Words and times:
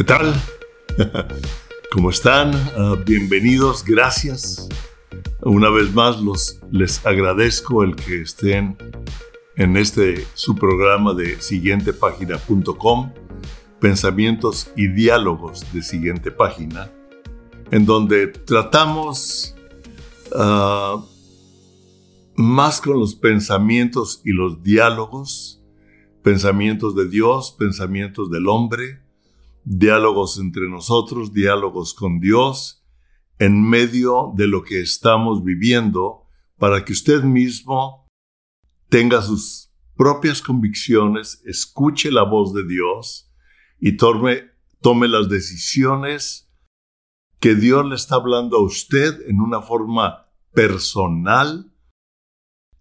¿Qué 0.00 0.04
tal? 0.04 0.32
¿Cómo 1.92 2.08
están? 2.08 2.54
Ah, 2.74 2.96
bienvenidos, 3.04 3.84
gracias. 3.84 4.66
Una 5.42 5.68
vez 5.68 5.92
más 5.92 6.22
los, 6.22 6.58
les 6.70 7.04
agradezco 7.04 7.84
el 7.84 7.96
que 7.96 8.22
estén 8.22 8.78
en 9.56 9.76
este 9.76 10.26
su 10.32 10.54
programa 10.54 11.12
de 11.12 11.38
siguientepágina.com, 11.38 13.12
pensamientos 13.78 14.72
y 14.74 14.88
diálogos 14.88 15.70
de 15.74 15.82
siguiente 15.82 16.30
página, 16.30 16.90
en 17.70 17.84
donde 17.84 18.28
tratamos 18.28 19.54
ah, 20.34 21.04
más 22.36 22.80
con 22.80 22.98
los 22.98 23.16
pensamientos 23.16 24.22
y 24.24 24.32
los 24.32 24.62
diálogos, 24.62 25.62
pensamientos 26.22 26.96
de 26.96 27.06
Dios, 27.06 27.54
pensamientos 27.58 28.30
del 28.30 28.48
hombre, 28.48 28.99
diálogos 29.70 30.36
entre 30.38 30.68
nosotros, 30.68 31.32
diálogos 31.32 31.94
con 31.94 32.18
Dios, 32.18 32.84
en 33.38 33.62
medio 33.62 34.32
de 34.34 34.48
lo 34.48 34.64
que 34.64 34.80
estamos 34.80 35.44
viviendo, 35.44 36.26
para 36.58 36.84
que 36.84 36.92
usted 36.92 37.22
mismo 37.22 38.08
tenga 38.88 39.22
sus 39.22 39.72
propias 39.96 40.42
convicciones, 40.42 41.40
escuche 41.44 42.10
la 42.10 42.24
voz 42.24 42.52
de 42.52 42.66
Dios 42.66 43.32
y 43.78 43.96
tome, 43.96 44.50
las 44.82 45.28
decisiones 45.28 46.52
que 47.38 47.54
Dios 47.54 47.86
le 47.86 47.94
está 47.94 48.16
hablando 48.16 48.56
a 48.56 48.64
usted 48.64 49.20
en 49.28 49.40
una 49.40 49.62
forma 49.62 50.26
personal, 50.52 51.72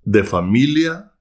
de 0.03 0.23
familia, 0.23 1.13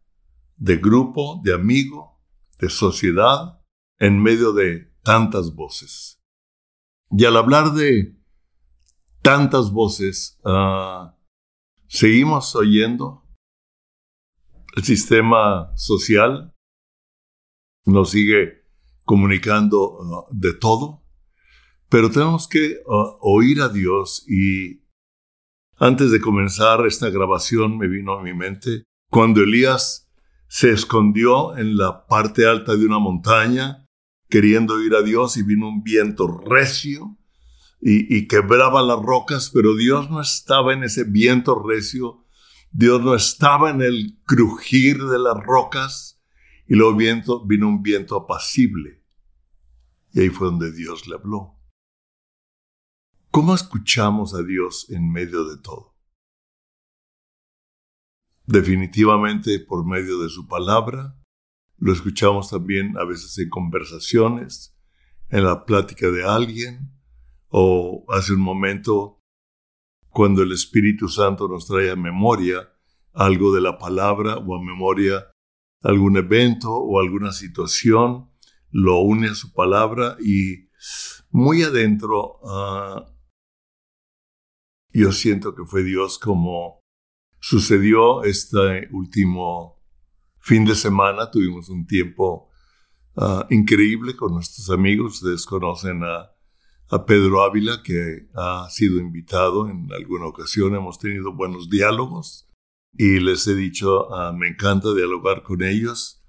de 0.57 0.79
grupo, 0.79 1.43
de 1.45 1.53
amigo, 1.53 2.23
de 2.59 2.71
sociedad, 2.71 3.61
en 3.99 4.23
medio 4.23 4.53
de 4.53 4.88
tantas 5.09 5.55
voces. 5.55 6.23
Y 7.11 7.25
al 7.25 7.39
hablar 7.39 7.73
de 7.73 8.15
tantas 9.23 9.73
voces, 9.73 10.39
ah, 10.45 11.17
seguimos 11.87 12.55
oyendo. 12.55 13.25
El 14.77 14.85
sistema 14.85 15.73
social 15.77 16.55
nos 17.87 18.11
sigue 18.11 18.67
comunicando 19.07 19.99
ah, 20.03 20.27
de 20.31 20.53
todo, 20.53 21.03
pero 21.89 22.11
tenemos 22.11 22.47
que 22.47 22.77
ah, 22.87 23.17
oír 23.23 23.63
a 23.63 23.71
Dios 23.71 24.27
y 24.29 24.85
antes 25.79 26.11
de 26.11 26.21
comenzar 26.21 26.85
esta 26.87 27.09
grabación 27.09 27.79
me 27.79 27.89
vino 27.89 28.13
a 28.13 28.23
mi 28.23 28.35
mente 28.35 28.83
cuando 29.11 29.41
Elías 29.41 30.13
se 30.49 30.71
escondió 30.71 31.57
en 31.57 31.79
la 31.79 32.07
parte 32.07 32.47
alta 32.47 32.77
de 32.77 32.85
una 32.85 32.99
montaña 32.99 33.88
queriendo 34.29 34.81
ir 34.83 34.95
a 34.95 35.03
Dios 35.03 35.37
y 35.37 35.43
vino 35.43 35.69
un 35.69 35.83
viento 35.83 36.27
recio 36.27 37.19
y, 37.81 38.27
quebraba 38.27 38.83
las 38.83 39.01
rocas, 39.01 39.51
pero 39.55 39.77
Dios 39.77 40.11
no 40.11 40.21
estaba 40.21 40.73
en 40.73 40.83
ese 40.83 41.05
viento 41.05 41.63
recio, 41.63 42.25
Dios 42.73 43.01
no 43.03 43.15
estaba 43.15 43.71
en 43.71 43.83
el 43.83 44.19
crujir 44.25 45.05
de 45.05 45.19
las 45.19 45.37
rocas 45.37 46.21
y 46.67 46.75
luego 46.75 46.97
viento, 46.97 47.47
vino 47.47 47.69
un 47.69 47.83
viento 47.83 48.17
apacible. 48.17 49.05
Y 50.13 50.21
ahí 50.21 50.29
fue 50.29 50.49
donde 50.49 50.73
Dios 50.73 51.07
le 51.07 51.15
habló. 51.15 51.55
¿Cómo 53.31 53.55
escuchamos 53.55 54.35
a 54.35 54.43
Dios 54.43 54.87
en 54.91 55.11
medio 55.11 55.45
de 55.45 55.59
todo? 55.59 55.95
Definitivamente 58.47 59.61
por 59.61 59.87
medio 59.87 60.19
de 60.19 60.31
su 60.31 60.49
palabra, 60.49 61.18
lo 61.79 61.93
escuchamos 61.93 62.51
también 62.51 62.97
a 62.99 63.05
veces 63.05 63.39
en 63.39 63.49
conversaciones, 63.49 64.77
en 65.31 65.45
la 65.45 65.65
plática 65.65 66.11
de 66.11 66.25
alguien, 66.25 66.93
o 67.49 68.05
hace 68.09 68.33
un 68.33 68.41
momento 68.41 69.21
cuando 70.11 70.43
el 70.43 70.53
Espíritu 70.53 71.09
Santo 71.09 71.49
nos 71.49 71.67
trae 71.67 71.91
a 71.91 71.97
memoria 71.97 72.69
algo 73.13 73.55
de 73.55 73.61
la 73.61 73.79
palabra 73.79 74.37
o 74.37 74.57
a 74.57 74.63
memoria 74.63 75.31
algún 75.83 76.17
evento 76.17 76.73
o 76.73 76.99
alguna 77.01 77.33
situación, 77.33 78.31
lo 78.71 79.01
une 79.01 79.29
a 79.29 79.35
su 79.35 79.53
palabra 79.53 80.17
y 80.21 80.69
muy 81.31 81.63
adentro 81.63 82.41
ah, 82.45 83.07
yo 84.91 85.13
siento 85.13 85.55
que 85.55 85.65
fue 85.65 85.83
Dios 85.85 86.19
como 86.19 86.83
sucedió 87.41 88.25
este 88.25 88.89
último 88.93 89.78
fin 90.49 90.65
de 90.65 90.75
semana 90.75 91.31
tuvimos 91.31 91.69
un 91.69 91.87
tiempo 91.87 92.49
ah, 93.17 93.47
increíble 93.51 94.17
con 94.17 94.33
nuestros 94.33 94.71
amigos. 94.71 95.17
Ustedes 95.17 95.45
conocen 95.45 96.03
a, 96.03 96.33
Pedro 97.07 97.43
Ávila, 97.43 97.83
que 97.83 98.31
ha 98.35 98.67
sido 98.71 98.99
invitado 98.99 99.69
en 99.69 99.93
alguna 99.93 100.25
ocasión. 100.25 100.75
Hemos 100.75 100.99
tenido 100.99 101.35
buenos 101.35 101.69
diálogos 101.69 102.49
y 102.95 103.21
les 103.21 103.47
he 103.47 103.55
dicho, 103.55 104.11
ah, 104.15 104.33
me 104.33 104.49
encanta 104.49 104.95
dialogar 104.95 105.43
con 105.43 105.63
ellos. 105.63 106.25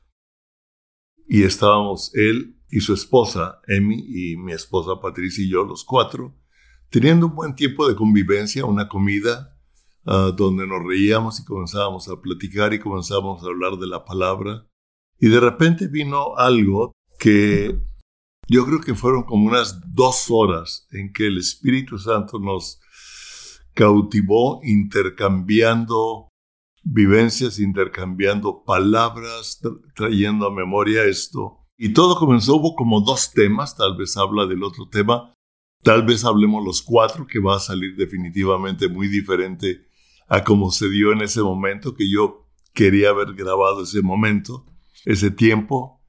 Y 1.29 1.43
estábamos 1.43 2.13
él 2.13 2.59
y 2.69 2.81
su 2.81 2.93
esposa, 2.93 3.61
Emi, 3.67 4.03
y 4.05 4.35
mi 4.35 4.51
esposa 4.51 4.99
Patricia 5.01 5.45
y 5.45 5.49
yo, 5.49 5.63
los 5.63 5.85
cuatro, 5.85 6.35
teniendo 6.89 7.27
un 7.27 7.35
buen 7.35 7.55
tiempo 7.55 7.87
de 7.87 7.95
convivencia, 7.95 8.65
una 8.65 8.89
comida 8.89 9.57
Ah, 10.11 10.31
donde 10.35 10.65
nos 10.65 10.83
reíamos 10.83 11.39
y 11.39 11.45
comenzábamos 11.45 12.09
a 12.09 12.19
platicar 12.19 12.73
y 12.73 12.79
comenzábamos 12.79 13.43
a 13.43 13.45
hablar 13.45 13.77
de 13.77 13.85
la 13.85 14.05
palabra. 14.05 14.65
Y 15.19 15.27
de 15.27 15.39
repente 15.39 15.87
vino 15.87 16.35
algo 16.35 16.93
que 17.19 17.79
yo 18.47 18.65
creo 18.65 18.81
que 18.81 18.95
fueron 18.95 19.21
como 19.21 19.45
unas 19.45 19.79
dos 19.93 20.31
horas 20.31 20.87
en 20.89 21.13
que 21.13 21.27
el 21.27 21.37
Espíritu 21.37 21.99
Santo 21.99 22.39
nos 22.39 22.79
cautivó 23.75 24.61
intercambiando 24.63 26.29
vivencias, 26.83 27.59
intercambiando 27.59 28.63
palabras, 28.63 29.61
trayendo 29.93 30.47
a 30.47 30.51
memoria 30.51 31.03
esto. 31.03 31.67
Y 31.77 31.93
todo 31.93 32.17
comenzó, 32.17 32.55
hubo 32.55 32.75
como 32.75 33.01
dos 33.01 33.31
temas, 33.31 33.77
tal 33.77 33.95
vez 33.95 34.17
habla 34.17 34.47
del 34.47 34.63
otro 34.63 34.89
tema, 34.89 35.35
tal 35.83 36.03
vez 36.03 36.25
hablemos 36.25 36.65
los 36.65 36.81
cuatro, 36.81 37.27
que 37.27 37.37
va 37.37 37.57
a 37.57 37.59
salir 37.59 37.95
definitivamente 37.95 38.89
muy 38.89 39.07
diferente 39.07 39.87
a 40.29 40.43
como 40.43 40.71
se 40.71 40.89
dio 40.89 41.11
en 41.11 41.21
ese 41.21 41.41
momento, 41.41 41.95
que 41.95 42.09
yo 42.09 42.47
quería 42.73 43.09
haber 43.09 43.33
grabado 43.33 43.83
ese 43.83 44.01
momento, 44.01 44.65
ese 45.05 45.31
tiempo, 45.31 46.01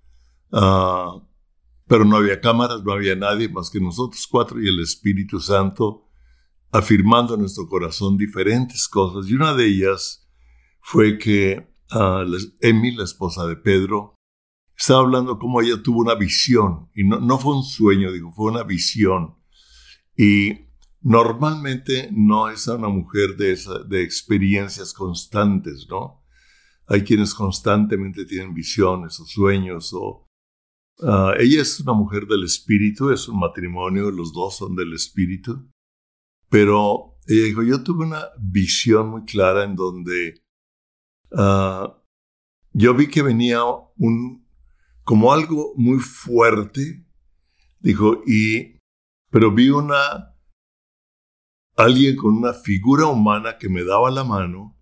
ah, 0.53 1.23
pero 1.87 2.05
no 2.05 2.17
había 2.17 2.41
cámaras, 2.41 2.85
no 2.85 2.93
había 2.93 3.17
nadie 3.17 3.49
más 3.49 3.71
que 3.71 3.81
nosotros 3.81 4.27
cuatro 4.31 4.63
y 4.63 4.69
el 4.69 4.81
Espíritu 4.81 5.41
Santo 5.41 6.07
afirmando 6.71 7.35
en 7.35 7.41
nuestro 7.41 7.67
corazón 7.67 8.17
diferentes 8.17 8.87
cosas. 8.87 9.29
Y 9.29 9.35
una 9.35 9.55
de 9.55 9.67
ellas 9.67 10.29
fue 10.81 11.19
que 11.19 11.69
uh, 11.93 12.25
Emi, 12.61 12.93
la 12.93 13.05
esposa 13.05 13.47
de 13.47 13.57
Pedro, 13.57 14.15
estaba 14.77 15.01
hablando 15.01 15.39
como 15.39 15.61
ella 15.61 15.83
tuvo 15.83 16.01
una 16.01 16.15
visión, 16.15 16.89
y 16.95 17.05
no, 17.05 17.19
no 17.21 17.39
fue 17.39 17.57
un 17.57 17.65
sueño, 17.65 18.13
digo, 18.13 18.33
fue 18.33 18.53
una 18.53 18.63
visión. 18.63 19.35
Y 20.17 20.70
Normalmente 21.03 22.11
no 22.13 22.51
es 22.51 22.67
una 22.67 22.89
mujer 22.89 23.37
de, 23.37 23.59
de 23.89 24.03
experiencias 24.03 24.93
constantes, 24.93 25.87
¿no? 25.89 26.23
Hay 26.87 27.05
quienes 27.05 27.35
constantemente 27.35 28.25
tienen 28.25 28.53
visiones 28.53 29.19
o 29.21 29.25
sueños 29.25 29.93
o... 29.95 30.27
Ah, 31.03 31.33
ella 31.39 31.63
es 31.63 31.81
una 31.81 31.95
mujer 31.95 32.27
del 32.27 32.45
espíritu, 32.45 33.11
es 33.11 33.27
un 33.29 33.39
matrimonio, 33.39 34.11
los 34.11 34.35
dos 34.35 34.59
son 34.59 34.77
del 34.77 34.93
espíritu, 34.93 35.71
pero 36.51 37.17
ella 37.27 37.45
dijo, 37.45 37.63
yo 37.63 37.83
tuve 37.83 38.05
una 38.05 38.27
visión 38.39 39.09
muy 39.09 39.25
clara 39.25 39.65
en 39.65 39.77
donde 39.77 40.43
ah, 41.33 41.97
yo 42.73 42.95
vi 42.95 43.09
que 43.09 43.23
venía 43.23 43.61
un, 43.97 44.47
como 45.05 45.33
algo 45.33 45.73
muy 45.77 46.01
fuerte, 46.01 47.07
dijo, 47.79 48.23
y, 48.27 48.79
pero 49.31 49.53
vi 49.53 49.71
una 49.71 50.30
alguien 51.83 52.17
con 52.17 52.37
una 52.37 52.53
figura 52.53 53.07
humana 53.07 53.59
que 53.59 53.69
me 53.69 53.85
daba 53.85 54.11
la 54.11 54.25
mano 54.25 54.77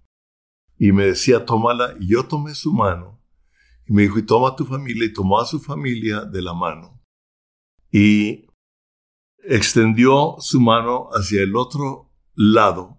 y 0.79 0.93
me 0.93 1.07
decía, 1.07 1.45
tómala, 1.45 1.95
y 1.99 2.09
yo 2.09 2.27
tomé 2.27 2.55
su 2.55 2.73
mano, 2.73 3.21
y 3.87 3.93
me 3.93 4.03
dijo, 4.03 4.19
y 4.19 4.23
toma 4.23 4.51
a 4.51 4.57
tu 4.57 4.65
familia, 4.65 5.07
y 5.07 5.13
tomó 5.13 5.41
a 5.41 5.47
su 5.47 5.59
familia 5.59 6.21
de 6.21 6.41
la 6.41 6.55
mano. 6.55 7.03
Y 7.91 8.47
extendió 9.43 10.37
su 10.39 10.61
mano 10.61 11.09
hacia 11.13 11.43
el 11.43 11.57
otro 11.57 12.13
lado, 12.35 12.99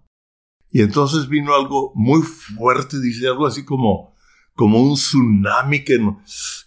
y 0.70 0.82
entonces 0.82 1.28
vino 1.28 1.54
algo 1.54 1.92
muy 1.94 2.22
fuerte, 2.22 3.00
dice 3.00 3.26
algo 3.26 3.46
así 3.46 3.64
como, 3.64 4.14
como 4.54 4.80
un 4.80 4.94
tsunami 4.94 5.84
que, 5.84 5.98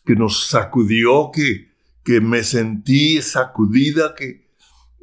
que 0.03 0.15
nos 0.15 0.47
sacudió, 0.47 1.30
que, 1.31 1.71
que 2.03 2.19
me 2.19 2.44
sentí 2.44 3.21
sacudida, 3.21 4.13
que, 4.15 4.43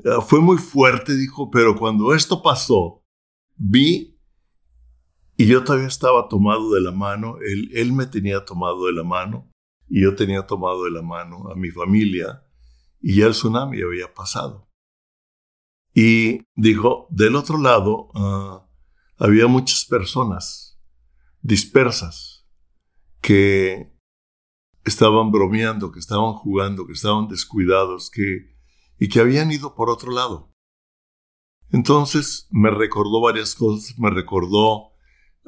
Ah, 0.05 0.21
fue 0.21 0.41
muy 0.41 0.59
fuerte, 0.59 1.17
dijo, 1.17 1.51
pero 1.51 1.77
cuando 1.77 2.15
esto 2.15 2.43
pasó, 2.43 3.05
vi 3.57 4.19
y 5.37 5.47
yo 5.47 5.65
todavía 5.65 5.89
estaba 5.89 6.29
tomado 6.29 6.75
de 6.75 6.83
la 6.83 6.93
mano, 6.93 7.37
él, 7.41 7.93
me 7.93 8.07
tenía 8.07 8.45
tomado 8.45 8.87
de 8.87 8.93
la 8.93 9.05
mano 9.05 9.51
y 9.89 10.03
yo 10.03 10.15
tenía 10.15 10.47
tomado 10.47 10.85
de 10.85 10.91
la 10.91 11.03
mano 11.03 11.49
a 11.51 11.55
mi 11.55 11.71
familia 11.71 12.45
y 13.01 13.17
ya 13.17 13.27
el 13.27 13.33
tsunami 13.33 13.81
había 13.81 14.13
pasado. 14.13 14.69
Y 15.95 16.43
dijo, 16.55 17.07
del 17.11 17.37
otro 17.37 17.59
lado 17.59 18.11
ah, 18.15 18.69
había 19.17 19.47
muchas 19.47 19.87
personas 19.87 20.79
dispersas 21.41 22.47
que 23.23 23.97
estaban 24.85 25.31
bromeando, 25.31 25.91
que 25.91 26.01
estaban 26.01 26.35
jugando, 26.35 26.87
que 26.87 26.93
estaban 26.93 27.29
descuidados, 27.29 28.11
que, 28.11 28.50
y 29.01 29.09
que 29.09 29.19
habían 29.19 29.51
ido 29.51 29.75
por 29.75 29.91
otro 29.91 30.13
lado. 30.13 30.53
Entonces 31.73 32.47
me 32.51 32.71
recordó 32.71 33.21
varias 33.21 33.55
cosas, 33.55 33.99
me 33.99 34.11
recordó 34.11 34.93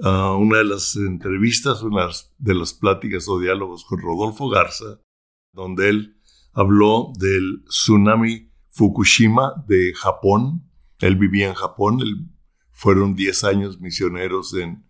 ah, 0.02 0.34
una 0.36 0.58
de 0.58 0.64
las 0.64 0.96
entrevistas, 0.96 1.82
una 1.82 2.08
de 2.38 2.54
las 2.54 2.72
pláticas 2.72 3.28
o 3.28 3.38
diálogos 3.38 3.84
con 3.84 4.00
Rodolfo 4.00 4.48
Garza, 4.48 5.00
donde 5.52 5.90
él 5.90 6.16
habló 6.54 7.12
del 7.18 7.62
tsunami 7.68 8.50
Fukushima 8.68 9.64
de 9.66 9.92
Japón. 9.94 10.70
Él 10.98 11.16
vivía 11.16 11.48
en 11.48 11.54
Japón, 11.54 11.98
fueron 12.70 13.14
10 13.14 13.44
años 13.44 13.80
misioneros 13.80 14.54
en, 14.54 14.86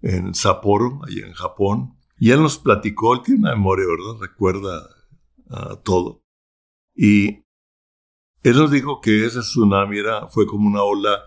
en 0.00 0.34
Sapporo, 0.34 1.00
allá 1.06 1.26
en 1.26 1.34
Japón. 1.34 1.98
Y 2.18 2.30
él 2.30 2.40
nos 2.40 2.58
platicó, 2.58 3.14
él 3.14 3.20
tiene 3.22 3.40
una 3.40 3.54
memoria, 3.54 3.84
¿verdad? 3.86 4.20
Recuerda 4.20 4.88
ah, 5.50 5.80
todo. 5.84 6.22
Y 6.94 7.44
él 8.42 8.56
nos 8.56 8.70
dijo 8.70 9.00
que 9.00 9.26
ese 9.26 9.40
tsunami 9.40 9.98
era, 9.98 10.28
fue 10.28 10.46
como 10.46 10.68
una 10.68 10.82
ola 10.82 11.18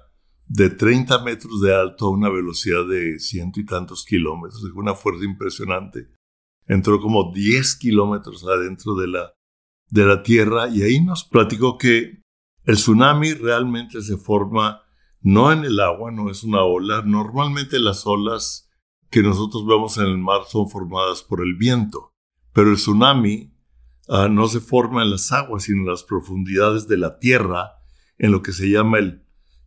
de 0.47 0.69
30 0.69 1.23
metros 1.23 1.61
de 1.61 1.73
alto 1.73 2.07
a 2.07 2.11
una 2.11 2.29
velocidad 2.29 2.85
de 2.87 3.19
ciento 3.19 3.59
y 3.59 3.65
tantos 3.65 4.05
kilómetros, 4.05 4.63
una 4.75 4.95
fuerza 4.95 5.25
impresionante. 5.25 6.09
Entró 6.65 6.99
como 6.99 7.31
10 7.33 7.75
kilómetros 7.77 8.45
adentro 8.45 8.95
de 8.95 9.07
la, 9.07 9.33
de 9.89 10.05
la 10.05 10.23
Tierra 10.23 10.67
y 10.67 10.83
ahí 10.83 11.01
nos 11.01 11.23
platicó 11.23 11.77
que 11.77 12.21
el 12.63 12.75
tsunami 12.75 13.33
realmente 13.33 14.01
se 14.01 14.17
forma 14.17 14.83
no 15.21 15.51
en 15.51 15.63
el 15.63 15.79
agua, 15.79 16.11
no 16.11 16.29
es 16.29 16.43
una 16.43 16.63
ola. 16.63 17.01
Normalmente 17.01 17.79
las 17.79 18.05
olas 18.05 18.69
que 19.09 19.21
nosotros 19.21 19.65
vemos 19.65 19.97
en 19.97 20.05
el 20.05 20.17
mar 20.17 20.41
son 20.47 20.69
formadas 20.69 21.23
por 21.23 21.41
el 21.41 21.55
viento, 21.55 22.13
pero 22.53 22.71
el 22.71 22.77
tsunami 22.77 23.50
ah, 24.11 24.27
no 24.29 24.47
se 24.47 24.59
forma 24.59 25.01
en 25.01 25.11
las 25.11 25.31
aguas, 25.31 25.63
sino 25.63 25.79
en 25.81 25.87
las 25.87 26.03
profundidades 26.03 26.87
de 26.87 26.97
la 26.97 27.17
tierra, 27.17 27.71
en 28.17 28.31
lo 28.31 28.43
que 28.43 28.51
se 28.51 28.69
llama 28.69 28.99
el 28.99 29.25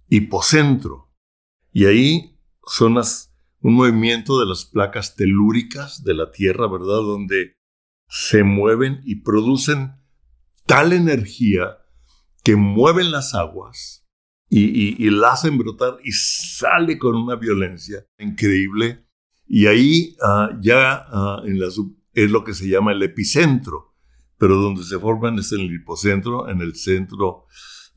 hipocentro. 0.09 1.13
Y 1.73 1.87
ahí 1.87 2.39
son 2.67 2.97
un 3.61 3.75
movimiento 3.75 4.39
de 4.39 4.47
las 4.47 4.65
placas 4.65 5.17
telúricas 5.17 6.05
de 6.05 6.15
la 6.15 6.31
tierra, 6.31 6.69
¿verdad? 6.69 7.03
Donde 7.03 7.57
se 8.09 8.45
mueven 8.45 9.01
y 9.05 9.23
producen 9.23 9.95
tal 10.67 10.93
energía 10.93 11.79
que 12.43 12.55
mueven 12.55 13.11
las 13.11 13.35
aguas 13.35 14.07
y, 14.49 15.05
y, 15.05 15.11
la 15.11 15.33
hacen 15.33 15.59
brotar 15.59 15.97
y 16.05 16.13
sale 16.13 16.99
con 16.99 17.17
una 17.17 17.37
violencia 17.37 18.07
increíble 18.19 19.05
y 19.47 19.67
ahí 19.67 20.17
ah, 20.23 20.51
ya 20.61 21.07
ah, 21.09 21.43
es 22.13 22.31
lo 22.31 22.45
que 22.45 22.55
se 22.55 22.69
llama 22.69 22.93
el 22.93 23.03
epicentro, 23.03 23.94
pero 24.39 24.57
donde 24.57 24.83
se 24.83 24.99
forman 24.99 25.39
es 25.39 25.53
en 25.53 25.61
el 25.61 25.75
hipocentro, 25.75 26.49
en 26.49 26.61
el 26.61 26.75
centro, 26.75 27.47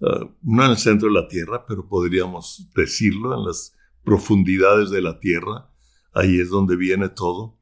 ah, 0.01 0.29
no 0.41 0.65
en 0.65 0.71
el 0.71 0.77
centro 0.77 1.09
de 1.09 1.15
la 1.15 1.27
Tierra, 1.27 1.65
pero 1.67 1.87
podríamos 1.87 2.69
decirlo, 2.75 3.33
en 3.37 3.45
las 3.45 3.75
profundidades 4.03 4.89
de 4.89 5.01
la 5.01 5.19
Tierra, 5.19 5.71
ahí 6.13 6.39
es 6.39 6.49
donde 6.49 6.75
viene 6.75 7.09
todo. 7.09 7.59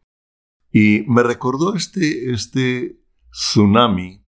Y 0.72 1.04
me 1.08 1.24
recordó 1.24 1.76
este, 1.76 2.32
este 2.32 3.02
tsunami 3.32 4.26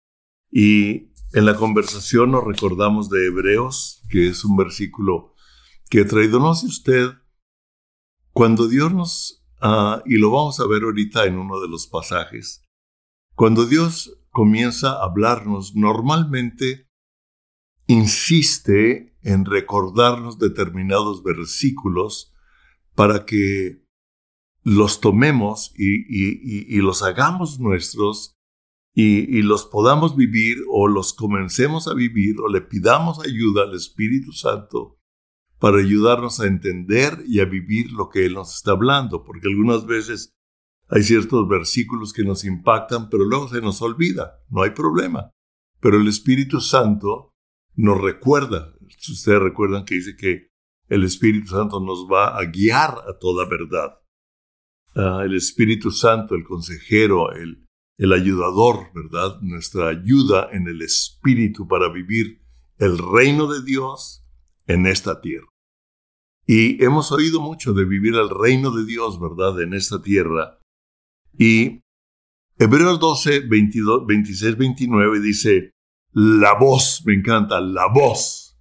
y 0.52 1.12
en 1.34 1.46
la 1.46 1.56
conversación 1.56 2.32
nos 2.32 2.44
recordamos 2.44 3.10
de 3.10 3.26
Hebreos, 3.26 4.04
que 4.10 4.28
es 4.28 4.46
un 4.46 4.56
versículo 4.56 5.34
que 5.90 6.02
he 6.02 6.06
traído, 6.06 6.40
no 6.40 6.54
sé 6.54 6.68
usted, 6.68 7.10
cuando 8.32 8.68
Dios 8.68 8.94
nos 8.94 9.46
Ah, 9.68 10.04
y 10.06 10.18
lo 10.18 10.30
vamos 10.30 10.60
a 10.60 10.68
ver 10.68 10.84
ahorita 10.84 11.26
en 11.26 11.40
uno 11.40 11.60
de 11.60 11.68
los 11.68 11.88
pasajes. 11.88 12.64
Cuando 13.36 13.66
Dios 13.66 14.16
comienza 14.36 14.92
a 14.92 15.06
hablarnos, 15.06 15.76
normalmente 15.76 16.90
insiste 17.88 19.16
en 19.22 19.46
recordarnos 19.46 20.40
determinados 20.40 21.24
versículos 21.24 22.34
para 22.96 23.26
que 23.26 23.82
los 24.62 25.00
tomemos 25.00 25.72
y, 25.78 26.82
los 26.82 27.02
hagamos 27.02 27.62
nuestros 27.62 28.38
y, 28.94 29.42
los 29.42 29.64
podamos 29.68 30.18
vivir 30.18 30.58
o 30.70 30.90
los 30.90 31.14
comencemos 31.14 31.88
a 31.88 31.94
vivir 31.94 32.36
o 32.42 32.50
le 32.50 32.60
pidamos 32.60 33.22
ayuda 33.26 33.64
al 33.64 33.74
Espíritu 33.74 34.34
Santo 34.34 35.00
para 35.60 35.78
ayudarnos 35.78 36.42
a 36.42 36.48
entender 36.48 37.24
y 37.26 37.40
a 37.40 37.46
vivir 37.46 37.94
lo 37.94 38.10
que 38.10 38.26
Él 38.26 38.34
nos 38.34 38.54
está 38.54 38.72
hablando, 38.72 39.24
porque 39.24 39.48
algunas 39.48 39.86
veces 39.86 40.35
hay 40.88 41.04
ciertos 41.04 41.48
versículos 41.48 42.14
que 42.14 42.24
nos 42.24 42.46
impactan, 42.46 43.10
pero 43.10 43.26
luego 43.26 43.50
se 43.50 43.62
nos 43.62 43.82
olvida, 43.82 44.40
no 44.50 44.62
hay 44.62 44.72
problema. 44.72 45.32
Pero 45.80 45.98
el 45.98 46.08
Espíritu 46.08 46.62
Santo 46.62 47.32
nos 47.76 48.00
recuerda, 48.00 48.74
ustedes 48.82 49.40
recuerdan 49.40 49.86
que 49.86 49.96
dice 49.96 50.16
que 50.16 50.48
el 50.88 51.04
Espíritu 51.04 51.48
Santo 51.50 51.80
nos 51.80 52.08
va 52.12 52.38
a 52.38 52.46
guiar 52.46 52.92
a 53.08 53.18
toda 53.20 53.48
verdad. 53.48 54.00
Ah, 54.96 55.24
el 55.26 55.36
Espíritu 55.36 55.92
Santo, 55.92 56.36
el 56.36 56.44
consejero, 56.44 57.32
el, 57.32 57.66
el 57.98 58.14
ayudador, 58.14 58.92
¿verdad? 58.94 59.40
Nuestra 59.42 59.90
ayuda 59.90 60.50
en 60.52 60.68
el 60.68 60.82
Espíritu 60.82 61.68
para 61.68 61.90
vivir 61.90 62.42
el 62.78 62.98
reino 62.98 63.52
de 63.52 63.64
Dios 63.64 64.24
en 64.68 64.86
esta 64.86 65.22
tierra. 65.22 65.48
Y 66.46 66.84
hemos 66.84 67.12
oído 67.12 67.42
mucho 67.42 67.74
de 67.74 67.86
vivir 67.86 68.16
el 68.16 68.30
reino 68.30 68.72
de 68.72 68.86
Dios, 68.86 69.20
¿verdad?, 69.20 69.60
en 69.62 69.74
esta 69.74 70.02
tierra. 70.02 70.60
Y 71.38 71.82
Hebreos 72.58 73.00
12, 73.00 73.42
22, 73.48 74.06
26, 74.08 74.58
29 74.58 75.20
dice, 75.20 75.72
la 76.12 76.54
voz, 76.54 77.04
me 77.06 77.14
encanta, 77.14 77.60
la 77.60 77.88
voz. 77.94 78.58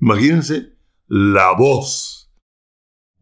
Imagínense, 0.00 0.76
la 1.06 1.52
voz 1.52 2.32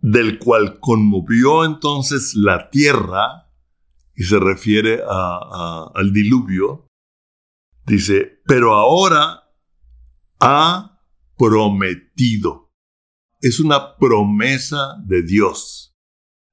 del 0.00 0.38
cual 0.38 0.80
conmovió 0.80 1.64
entonces 1.64 2.34
la 2.34 2.70
tierra, 2.70 3.50
y 4.14 4.24
se 4.24 4.38
refiere 4.38 5.02
al 5.06 6.12
diluvio, 6.12 6.86
dice, 7.84 8.40
pero 8.46 8.74
ahora 8.74 9.50
ha 10.40 11.00
prometido. 11.36 12.70
Es 13.40 13.60
una 13.60 13.96
promesa 13.96 14.94
de 15.04 15.22
Dios, 15.22 15.94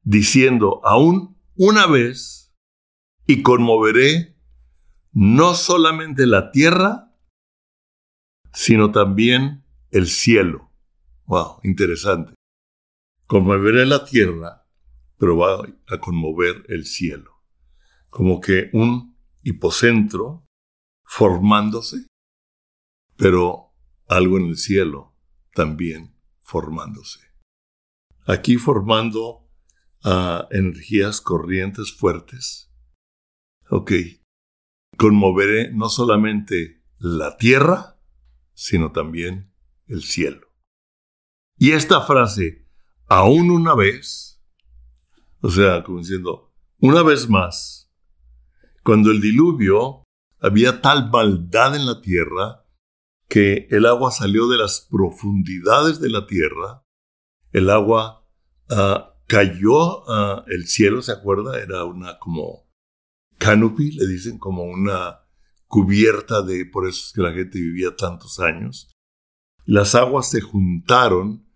diciendo 0.02 0.82
aún 0.84 1.40
una 1.56 1.86
vez, 1.88 2.41
y 3.32 3.44
conmoveré 3.44 4.36
no 5.14 5.54
solamente 5.54 6.28
la 6.28 6.52
tierra, 6.52 7.16
sino 8.52 8.92
también 8.92 9.64
el 9.90 10.08
cielo. 10.08 10.70
Wow, 11.28 11.62
interesante. 11.64 12.34
Conmoveré 13.28 13.86
la 13.86 14.04
tierra, 14.04 14.68
pero 15.18 15.38
va 15.38 15.64
a 15.88 15.98
conmover 16.00 16.66
el 16.68 16.86
cielo. 16.86 17.42
Como 18.10 18.42
que 18.42 18.70
un 18.74 19.18
hipocentro 19.44 20.46
formándose, 21.06 22.08
pero 23.16 23.74
algo 24.10 24.40
en 24.40 24.48
el 24.48 24.58
cielo 24.58 25.16
también 25.54 26.18
formándose. 26.42 27.22
Aquí 28.26 28.58
formando 28.58 29.50
a 30.04 30.50
energías 30.52 31.22
corrientes 31.22 31.94
fuertes. 31.94 32.71
Ok, 33.74 33.94
conmoveré 34.98 35.72
no 35.72 35.88
solamente 35.88 36.84
la 37.00 37.38
tierra, 37.38 37.98
sino 38.54 38.92
también 38.92 39.54
el 39.88 40.04
cielo. 40.04 40.46
Y 41.58 41.72
esta 41.72 42.02
frase, 42.02 42.68
aún 43.08 43.50
una 43.50 43.74
vez, 43.74 44.44
o 45.40 45.50
sea, 45.50 45.86
como 45.86 46.00
diciendo, 46.00 46.54
una 46.82 47.02
vez 47.02 47.30
más, 47.30 47.90
cuando 48.84 49.10
el 49.10 49.22
diluvio 49.22 50.04
había 50.42 50.82
tal 50.82 51.10
maldad 51.10 51.74
en 51.74 51.86
la 51.86 52.02
tierra 52.02 52.66
que 53.30 53.70
el 53.72 53.86
agua 53.86 54.12
salió 54.12 54.50
de 54.50 54.58
las 54.58 54.82
profundidades 54.82 56.02
de 56.02 56.10
la 56.10 56.28
tierra, 56.28 56.84
el 57.54 57.70
agua 57.70 58.28
ah, 58.70 59.16
cayó 59.28 60.12
a 60.12 60.44
el 60.48 60.68
cielo, 60.68 61.02
¿se 61.02 61.14
acuerda? 61.14 61.58
Era 61.62 61.86
una 61.86 62.20
como 62.20 62.70
canopy, 63.42 63.92
le 63.92 64.08
dicen 64.08 64.38
como 64.38 64.64
una 64.64 65.20
cubierta 65.66 66.44
de, 66.44 66.66
por 66.66 66.88
eso 66.88 67.06
es 67.08 67.12
que 67.14 67.22
la 67.22 67.34
gente 67.34 67.60
vivía 67.60 67.96
tantos 67.96 68.40
años. 68.40 68.88
Las 69.66 69.96
aguas 69.96 70.30
se 70.30 70.42
juntaron 70.42 71.48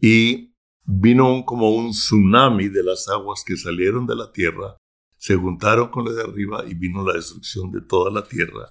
y 0.00 0.54
vino 0.84 1.44
como 1.44 1.70
un 1.70 1.90
tsunami 1.90 2.68
de 2.68 2.84
las 2.84 3.08
aguas 3.08 3.42
que 3.44 3.56
salieron 3.56 4.06
de 4.06 4.14
la 4.14 4.30
tierra, 4.30 4.76
se 5.16 5.34
juntaron 5.34 5.88
con 5.88 6.04
la 6.04 6.12
de 6.12 6.22
arriba 6.22 6.64
y 6.68 6.74
vino 6.74 7.04
la 7.04 7.14
destrucción 7.14 7.72
de 7.72 7.80
toda 7.80 8.10
la 8.10 8.22
tierra. 8.22 8.70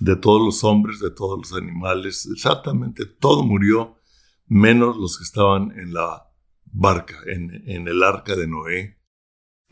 de 0.00 0.16
todos 0.16 0.42
los 0.44 0.64
hombres, 0.64 0.98
de 0.98 1.12
todos 1.12 1.38
los 1.38 1.52
animales, 1.52 2.28
exactamente 2.34 3.06
todo 3.06 3.44
murió, 3.44 4.00
menos 4.46 4.96
los 4.96 5.18
que 5.18 5.22
estaban 5.22 5.70
en 5.78 5.94
la 5.94 6.32
barca, 6.64 7.14
en 7.26 7.86
el 7.88 8.02
arca 8.02 8.34
de 8.34 8.48
Noé, 8.48 8.98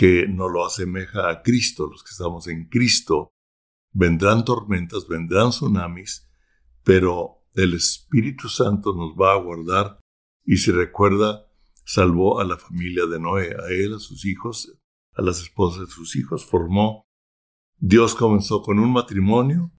que 0.03 0.27
no 0.27 0.49
lo 0.49 0.67
asemeja 0.67 1.31
a 1.31 1.43
Cristo, 1.43 1.87
los 1.87 2.03
que 2.03 2.11
estamos 2.11 2.49
en 2.49 2.69
Cristo. 2.69 3.31
Vendrán 3.93 4.45
tormentas, 4.45 5.07
vendrán 5.07 5.51
tsunamis, 5.51 6.29
pero 6.83 7.45
el 7.55 7.75
Espíritu 7.75 8.49
Santo 8.49 8.97
nos 8.97 9.13
va 9.15 9.35
a 9.35 9.41
guardar 9.41 10.01
y 10.45 10.57
si 10.57 10.73
recuerda, 10.73 11.47
salvó 11.85 12.41
a 12.41 12.45
la 12.45 12.57
familia 12.57 13.07
de 13.07 13.21
Noé, 13.21 13.55
a 13.55 13.69
él, 13.69 13.95
a 13.95 14.01
sus 14.01 14.25
hijos, 14.25 14.77
a 15.13 15.23
las 15.23 15.41
esposas 15.41 15.87
de 15.87 15.95
sus 15.95 16.17
hijos, 16.17 16.47
formó. 16.47 17.07
Dios 17.79 18.17
comenzó 18.17 18.61
con 18.61 18.81
un 18.81 18.93
matrimonio 18.93 19.71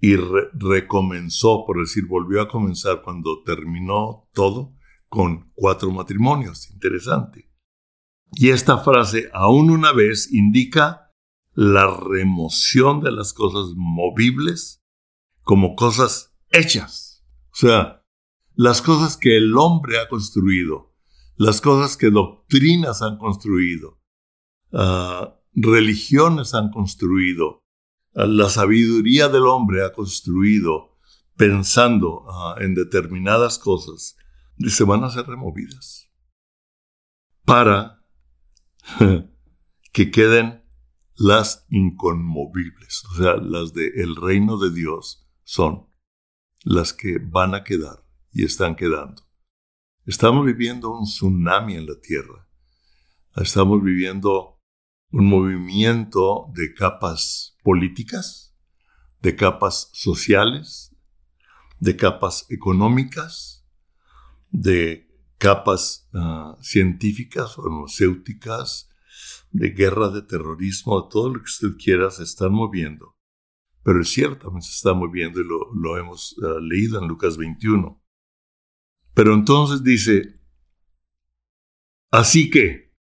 y 0.00 0.16
recomenzó, 0.16 1.66
por 1.66 1.80
decir, 1.80 2.06
volvió 2.06 2.40
a 2.40 2.48
comenzar 2.48 3.02
cuando 3.02 3.42
terminó 3.42 4.26
todo 4.32 4.74
con 5.10 5.50
cuatro 5.52 5.90
matrimonios. 5.90 6.70
Interesante. 6.70 7.53
Y 8.36 8.50
esta 8.50 8.78
frase, 8.78 9.30
aún 9.32 9.70
una 9.70 9.92
vez, 9.92 10.32
indica 10.32 11.12
la 11.52 11.86
remoción 11.86 13.00
de 13.00 13.12
las 13.12 13.32
cosas 13.32 13.74
movibles 13.76 14.82
como 15.42 15.76
cosas 15.76 16.34
hechas. 16.50 17.24
O 17.52 17.56
sea, 17.56 18.04
las 18.54 18.82
cosas 18.82 19.16
que 19.16 19.36
el 19.36 19.56
hombre 19.56 20.00
ha 20.00 20.08
construido, 20.08 20.94
las 21.36 21.60
cosas 21.60 21.96
que 21.96 22.10
doctrinas 22.10 23.02
han 23.02 23.18
construido, 23.18 24.00
ah, 24.72 25.36
religiones 25.52 26.54
han 26.54 26.70
construido, 26.70 27.62
ah, 28.14 28.26
la 28.26 28.48
sabiduría 28.48 29.28
del 29.28 29.46
hombre 29.46 29.84
ha 29.84 29.92
construido 29.92 30.98
pensando 31.36 32.24
ah, 32.28 32.56
en 32.58 32.74
determinadas 32.74 33.58
cosas, 33.58 34.16
se 34.58 34.84
van 34.84 35.04
a 35.04 35.10
ser 35.10 35.26
removidas 35.26 36.08
para 37.44 37.93
que 39.92 40.10
queden 40.10 40.62
las 41.16 41.66
inconmovibles, 41.70 43.04
o 43.04 43.14
sea, 43.16 43.36
las 43.36 43.72
del 43.72 44.16
reino 44.16 44.58
de 44.58 44.72
Dios 44.72 45.28
son 45.44 45.86
las 46.62 46.92
que 46.92 47.18
van 47.18 47.54
a 47.54 47.62
quedar 47.62 48.04
y 48.32 48.44
están 48.44 48.74
quedando. 48.74 49.22
Estamos 50.06 50.44
viviendo 50.44 50.90
un 50.90 51.04
tsunami 51.04 51.74
en 51.74 51.86
la 51.86 51.98
Tierra. 52.00 52.48
Estamos 53.36 53.82
viviendo 53.82 54.60
un 55.10 55.26
movimiento 55.26 56.50
de 56.54 56.74
capas 56.74 57.56
políticas, 57.62 58.54
de 59.20 59.36
capas 59.36 59.90
sociales, 59.92 60.94
de 61.78 61.96
capas 61.96 62.46
económicas, 62.50 63.66
de 64.50 65.13
capas 65.38 66.08
ah, 66.14 66.56
científicas, 66.60 67.56
farmacéuticas, 67.56 68.90
de 69.50 69.70
guerra, 69.70 70.08
de 70.08 70.22
terrorismo, 70.22 71.08
todo 71.08 71.28
lo 71.28 71.38
que 71.38 71.44
usted 71.44 71.76
quiera, 71.78 72.10
se 72.10 72.24
están 72.24 72.52
moviendo. 72.52 73.16
Pero 73.84 73.98
el 73.98 74.06
cielo 74.06 74.36
también 74.36 74.62
se 74.62 74.72
está 74.72 74.94
moviendo 74.94 75.40
y 75.40 75.44
lo, 75.44 75.98
hemos 75.98 76.34
ah, 76.42 76.58
leído 76.60 77.00
en 77.00 77.06
Lucas 77.06 77.36
21. 77.36 78.02
Pero 79.14 79.34
entonces 79.34 79.84
dice, 79.84 80.40
así 82.10 82.50
que, 82.50 82.92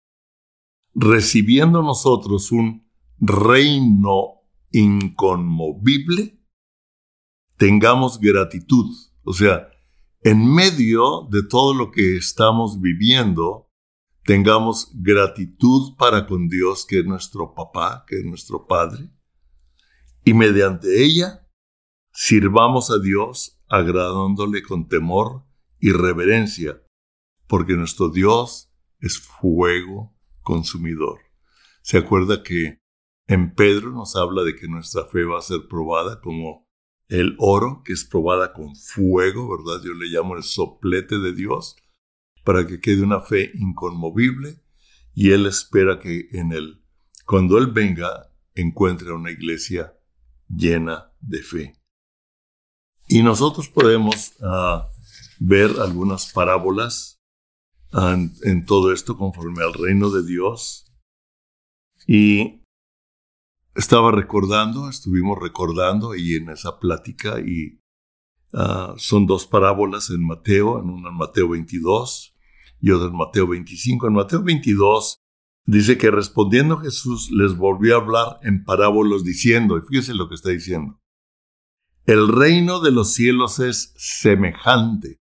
recibiendo 0.95 1.83
nosotros 1.83 2.53
un 2.53 2.87
reino 3.19 4.43
inconmovible, 4.73 6.39
tengamos 7.57 8.19
gratitud. 8.21 8.95
O 9.23 9.33
sea, 9.33 9.72
en 10.23 10.53
medio 10.53 11.27
de 11.31 11.43
todo 11.43 11.75
lo 11.75 11.91
que 11.91 12.17
estamos 12.17 12.81
viviendo, 12.81 13.69
tengamos 14.25 14.91
gratitud 14.95 15.97
para 15.97 16.27
con 16.27 16.49
Dios, 16.49 16.87
que 16.87 17.01
es 17.01 17.05
nuestro 17.05 17.55
papá, 17.55 18.05
que 18.07 18.21
es 18.21 18.25
nuestro 18.25 18.67
Padre, 18.67 19.11
y 20.25 20.35
mediante 20.35 21.05
ella 21.05 21.49
sirvamos 22.13 22.91
a 22.91 22.99
Dios 22.99 23.61
agradándole 23.69 24.63
con 24.63 24.87
temor 24.87 25.45
y 25.81 25.91
reverencia, 25.91 26.81
porque 27.49 27.75
nuestro 27.75 28.09
Dios 28.09 28.73
es 29.01 29.19
fuego 29.19 30.17
consumidor. 30.43 31.19
¿Se 31.83 31.99
acuerda 31.99 32.45
que 32.45 32.81
en 33.27 33.55
Pedro 33.55 33.91
nos 33.91 34.15
habla 34.15 34.43
de 34.45 34.55
que 34.55 34.69
nuestra 34.69 35.07
fe 35.07 35.25
va 35.25 35.39
a 35.39 35.43
ser 35.43 35.67
probada 35.69 36.21
como 36.21 36.62
el 37.13 37.37
oro, 37.39 37.83
que 37.85 37.93
es 37.93 38.05
probada 38.07 38.55
con 38.55 38.75
fuego, 38.75 39.55
¿verdad? 39.57 39.83
Yo 39.85 39.93
le 39.93 40.07
llamo 40.07 40.35
el 40.35 40.43
soplete 40.43 41.19
de 41.19 41.35
Dios, 41.35 41.77
para 42.43 42.67
que 42.67 42.81
quede 42.81 43.03
una 43.03 43.21
fe 43.21 43.51
inconmovible 43.55 44.63
y 45.15 45.33
Él 45.33 45.47
espera 45.47 46.01
que 46.01 46.29
en 46.33 46.53
él, 46.53 46.83
cuando 47.27 47.59
Él 47.59 47.67
venga, 47.67 48.33
encuentre 48.55 49.13
una 49.13 49.31
iglesia 49.31 49.95
llena 50.49 51.13
de 51.21 51.43
fe. 51.43 51.77
Y 53.09 53.23
nosotros 53.23 53.69
podemos 53.69 54.33
ah, 54.41 54.89
ver 55.39 55.71
algunas 55.81 56.33
parábolas 56.33 57.21
en, 57.93 58.65
todo 58.65 58.91
esto 58.91 59.19
conforme 59.19 59.63
al 59.63 59.75
reino 59.75 60.09
de 60.09 60.25
Dios. 60.25 60.91
Y 62.07 62.62
estaba 63.75 64.13
recordando, 64.13 64.89
estuvimos 64.89 65.39
recordando 65.41 66.15
y 66.15 66.35
en 66.35 66.51
esa 66.51 66.79
plática 66.79 67.41
y 67.41 67.81
ah, 68.53 68.95
son 68.97 69.27
dos 69.27 69.47
parábolas 69.47 70.11
en 70.11 70.25
Mateo, 70.25 70.81
en 70.81 70.91
una 70.91 71.11
en 71.11 71.17
Mateo 71.17 71.49
22 71.49 72.35
y 72.81 72.91
otra 72.91 73.09
en 73.09 73.17
Mateo 73.17 73.47
25. 73.47 74.07
En 74.09 74.15
Mateo 74.15 74.43
22 74.43 75.19
dice 75.65 75.97
que 75.99 76.11
respondiendo 76.11 76.79
Jesús 76.79 77.31
les 77.33 77.57
volvió 77.57 77.97
a 77.97 78.01
hablar 78.01 78.39
en 78.43 78.65
parábolas 78.65 79.25
diciendo, 79.25 79.79
y 79.79 79.83
fíjese 79.83 80.15
lo 80.15 80.29
que 80.29 80.35
está 80.35 80.51
diciendo, 80.51 81.01
el 82.05 82.29
reino 82.29 82.81
de 82.81 82.91
los 82.91 83.13
cielos 83.13 83.61
es 83.61 83.95
semejante 83.97 85.23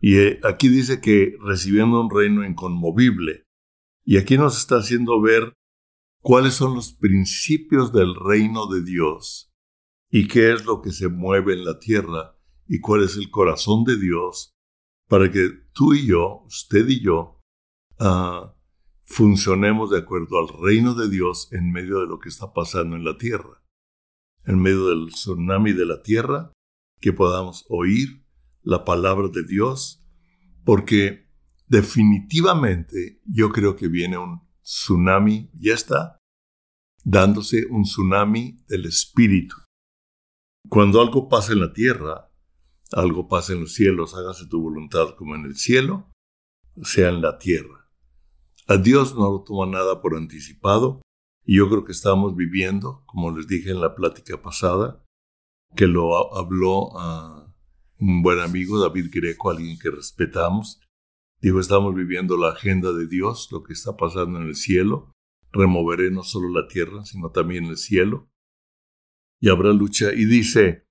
y 0.00 0.18
eh, 0.18 0.40
aquí 0.44 0.68
dice 0.68 1.00
que 1.00 1.36
recibiendo 1.40 2.00
un 2.00 2.10
reino 2.10 2.44
inconmovible. 2.44 3.44
Y 4.04 4.16
aquí 4.16 4.38
nos 4.38 4.58
está 4.58 4.76
haciendo 4.76 5.20
ver 5.20 5.54
cuáles 6.20 6.54
son 6.54 6.74
los 6.74 6.92
principios 6.92 7.92
del 7.92 8.14
reino 8.14 8.66
de 8.66 8.82
Dios 8.82 9.52
y 10.10 10.26
qué 10.28 10.52
es 10.52 10.64
lo 10.64 10.80
que 10.80 10.90
se 10.90 11.08
mueve 11.08 11.54
en 11.54 11.64
la 11.64 11.78
tierra 11.78 12.36
y 12.66 12.80
cuál 12.80 13.04
es 13.04 13.16
el 13.16 13.30
corazón 13.30 13.84
de 13.84 13.98
Dios 13.98 14.54
para 15.08 15.30
que 15.30 15.50
tú 15.72 15.94
y 15.94 16.06
yo, 16.06 16.42
usted 16.46 16.86
y 16.88 17.00
yo, 17.00 17.40
ah, 17.98 18.54
funcionemos 19.02 19.90
de 19.90 19.98
acuerdo 19.98 20.38
al 20.38 20.48
reino 20.62 20.94
de 20.94 21.08
Dios 21.08 21.48
en 21.52 21.72
medio 21.72 22.00
de 22.00 22.06
lo 22.06 22.18
que 22.18 22.28
está 22.28 22.52
pasando 22.52 22.94
en 22.94 23.04
la 23.04 23.16
tierra, 23.16 23.62
en 24.44 24.60
medio 24.60 24.88
del 24.88 25.08
tsunami 25.08 25.72
de 25.72 25.86
la 25.86 26.02
tierra, 26.02 26.52
que 27.00 27.12
podamos 27.12 27.64
oír 27.70 28.26
la 28.62 28.84
palabra 28.84 29.28
de 29.28 29.44
Dios, 29.44 30.04
porque 30.64 31.30
definitivamente 31.68 33.22
yo 33.24 33.50
creo 33.50 33.76
que 33.76 33.88
viene 33.88 34.18
un 34.18 34.47
tsunami, 34.68 35.50
ya 35.54 35.72
está 35.72 36.18
dándose 37.02 37.64
un 37.70 37.84
tsunami 37.84 38.62
del 38.68 38.84
espíritu. 38.84 39.56
Cuando 40.68 41.00
algo 41.00 41.28
pasa 41.28 41.54
en 41.54 41.60
la 41.60 41.72
tierra, 41.72 42.30
algo 42.92 43.28
pasa 43.28 43.54
en 43.54 43.60
los 43.60 43.72
cielos, 43.72 44.14
hágase 44.14 44.46
tu 44.46 44.60
voluntad 44.60 45.14
como 45.16 45.34
en 45.34 45.46
el 45.46 45.56
cielo, 45.56 46.10
sea 46.82 47.08
en 47.08 47.22
la 47.22 47.38
tierra. 47.38 47.88
A 48.66 48.76
Dios 48.76 49.14
no 49.14 49.30
lo 49.30 49.42
toma 49.42 49.64
nada 49.64 50.02
por 50.02 50.14
anticipado, 50.14 51.00
y 51.46 51.56
yo 51.56 51.70
creo 51.70 51.84
que 51.86 51.92
estamos 51.92 52.36
viviendo, 52.36 53.02
como 53.06 53.30
les 53.30 53.48
dije 53.48 53.70
en 53.70 53.80
la 53.80 53.94
plática 53.94 54.42
pasada, 54.42 55.02
que 55.74 55.86
lo 55.86 56.36
habló 56.36 56.98
a 56.98 57.54
un 57.98 58.22
buen 58.22 58.40
amigo, 58.40 58.78
David 58.78 59.08
Greco, 59.10 59.50
alguien 59.50 59.78
que 59.78 59.90
respetamos. 59.90 60.82
Dijo, 61.40 61.60
estamos 61.60 61.94
viviendo 61.94 62.36
la 62.36 62.50
agenda 62.50 62.92
de 62.92 63.06
Dios, 63.06 63.48
lo 63.52 63.62
que 63.62 63.72
está 63.72 63.96
pasando 63.96 64.40
en 64.40 64.48
el 64.48 64.54
cielo. 64.54 65.12
Removeré 65.52 66.10
no 66.10 66.22
solo 66.24 66.48
la 66.48 66.66
tierra, 66.68 67.04
sino 67.04 67.30
también 67.30 67.64
el 67.66 67.76
cielo. 67.76 68.30
Y 69.40 69.48
habrá 69.48 69.72
lucha. 69.72 70.12
Y 70.12 70.24
dice, 70.24 70.88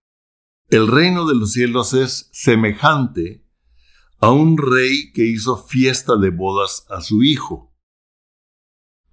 el 0.70 0.88
reino 0.88 1.28
de 1.28 1.36
los 1.36 1.52
cielos 1.52 1.94
es 1.94 2.30
semejante 2.32 3.46
a 4.20 4.32
un 4.32 4.58
rey 4.58 5.12
que 5.12 5.26
hizo 5.26 5.58
fiesta 5.58 6.16
de 6.16 6.30
bodas 6.30 6.86
a 6.90 7.02
su 7.02 7.24
hijo. 7.24 7.76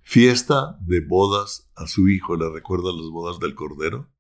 Fiesta 0.03 0.79
de 0.81 1.01
bodas 1.07 1.71
a 1.75 1.87
su 1.87 2.09
hijo. 2.09 2.37
¿Le 2.37 2.49
recuerda 2.51 2.93
las 2.93 3.11
bodas 3.11 3.41
del 3.41 3.55
Cordero? 3.55 4.13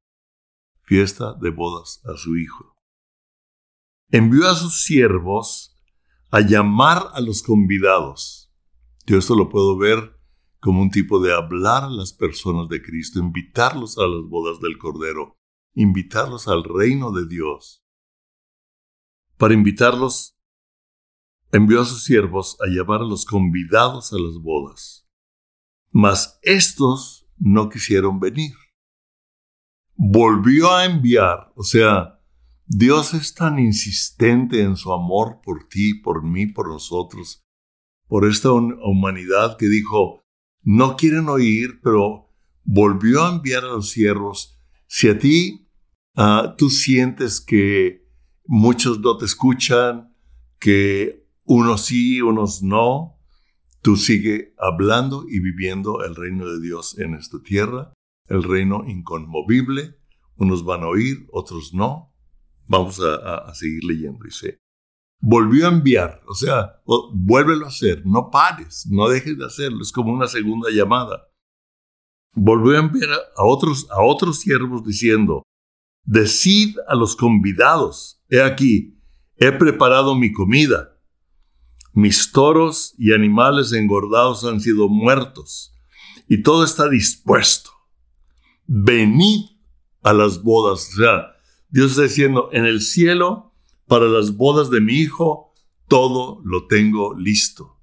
Fiesta 0.82 1.34
de 1.40 1.50
bodas 1.50 2.02
a 2.04 2.16
su 2.16 2.36
hijo 2.36 2.74
envió 4.14 4.48
a 4.48 4.54
sus 4.54 4.82
siervos 4.82 5.73
a 6.30 6.40
llamar 6.40 7.10
a 7.12 7.20
los 7.20 7.42
convidados. 7.42 8.52
Yo 9.06 9.18
esto 9.18 9.34
lo 9.36 9.48
puedo 9.48 9.76
ver 9.76 10.18
como 10.60 10.80
un 10.80 10.90
tipo 10.90 11.20
de 11.20 11.34
hablar 11.34 11.84
a 11.84 11.90
las 11.90 12.12
personas 12.12 12.68
de 12.68 12.82
Cristo, 12.82 13.18
invitarlos 13.18 13.98
a 13.98 14.06
las 14.06 14.22
bodas 14.28 14.60
del 14.60 14.78
Cordero, 14.78 15.38
invitarlos 15.74 16.48
al 16.48 16.64
reino 16.64 17.12
de 17.12 17.26
Dios. 17.26 17.84
Para 19.36 19.52
invitarlos, 19.52 20.38
envió 21.52 21.82
a 21.82 21.84
sus 21.84 22.04
siervos 22.04 22.56
a 22.60 22.66
llevar 22.66 23.02
a 23.02 23.04
los 23.04 23.24
convidados 23.26 24.12
a 24.12 24.18
las 24.18 24.38
bodas. 24.38 25.06
Mas 25.90 26.38
estos 26.42 27.26
no 27.36 27.68
quisieron 27.68 28.18
venir. 28.18 28.54
Volvió 29.96 30.74
a 30.74 30.86
enviar, 30.86 31.52
o 31.54 31.62
sea, 31.62 32.20
Dios 32.66 33.12
es 33.12 33.34
tan 33.34 33.58
insistente 33.58 34.62
en 34.62 34.76
su 34.76 34.92
amor 34.92 35.40
por 35.42 35.68
ti, 35.68 35.94
por 35.94 36.24
mí, 36.24 36.46
por 36.46 36.68
nosotros, 36.68 37.44
por 38.06 38.26
esta 38.26 38.52
humanidad 38.52 39.56
que 39.58 39.68
dijo, 39.68 40.24
no 40.62 40.96
quieren 40.96 41.28
oír, 41.28 41.80
pero 41.82 42.30
volvió 42.64 43.24
a 43.24 43.34
enviar 43.34 43.64
a 43.64 43.68
los 43.68 43.90
siervos. 43.90 44.58
Si 44.86 45.08
a 45.08 45.18
ti 45.18 45.68
ah, 46.16 46.54
tú 46.56 46.70
sientes 46.70 47.40
que 47.40 48.08
muchos 48.46 49.00
no 49.00 49.18
te 49.18 49.26
escuchan, 49.26 50.14
que 50.58 51.26
unos 51.44 51.82
sí, 51.82 52.22
unos 52.22 52.62
no, 52.62 53.18
tú 53.82 53.96
sigue 53.96 54.54
hablando 54.58 55.26
y 55.28 55.40
viviendo 55.40 56.02
el 56.02 56.14
reino 56.14 56.50
de 56.50 56.60
Dios 56.60 56.98
en 56.98 57.14
esta 57.14 57.42
tierra, 57.42 57.92
el 58.28 58.42
reino 58.42 58.84
inconmovible. 58.88 59.98
Unos 60.36 60.64
van 60.64 60.82
a 60.82 60.88
oír, 60.88 61.26
otros 61.30 61.74
no. 61.74 62.13
Vamos 62.66 63.00
a, 63.00 63.52
seguir 63.54 63.84
leyendo. 63.84 64.24
Dice, 64.24 64.58
volvió 65.20 65.66
a 65.66 65.72
enviar, 65.72 66.22
o 66.26 66.34
sea, 66.34 66.80
vuélvelo 67.12 67.66
a 67.66 67.68
hacer, 67.68 68.02
no 68.04 68.30
pares, 68.30 68.86
no 68.90 69.08
dejes 69.08 69.38
de 69.38 69.46
hacerlo, 69.46 69.82
es 69.82 69.92
como 69.92 70.12
una 70.12 70.26
segunda 70.26 70.70
llamada. 70.70 71.28
Volvió 72.34 72.76
a 72.76 72.80
enviar 72.80 73.10
a 73.10 73.44
otros, 73.44 73.86
a 73.90 74.02
otros 74.02 74.40
siervos 74.40 74.84
diciendo, 74.84 75.42
decid 76.04 76.76
a 76.88 76.94
los 76.94 77.16
convidados, 77.16 78.20
he 78.28 78.42
aquí, 78.42 78.98
he 79.36 79.52
preparado 79.52 80.14
mi 80.14 80.32
comida, 80.32 80.98
mis 81.92 82.32
toros 82.32 82.94
y 82.98 83.12
animales 83.12 83.72
engordados 83.72 84.44
han 84.44 84.60
sido 84.60 84.88
muertos, 84.88 85.74
y 86.28 86.42
todo 86.42 86.64
está 86.64 86.88
dispuesto. 86.88 87.70
Venid 88.66 89.54
a 90.02 90.12
las 90.12 90.42
bodas. 90.42 90.90
O 90.92 90.96
sea, 90.96 91.33
Dios 91.74 91.90
está 91.90 92.02
diciendo, 92.02 92.50
en 92.52 92.66
el 92.66 92.80
cielo 92.80 93.52
para 93.88 94.06
las 94.06 94.36
bodas 94.36 94.70
de 94.70 94.80
mi 94.80 94.92
hijo, 94.92 95.52
todo 95.88 96.40
lo 96.44 96.68
tengo 96.68 97.18
listo. 97.18 97.80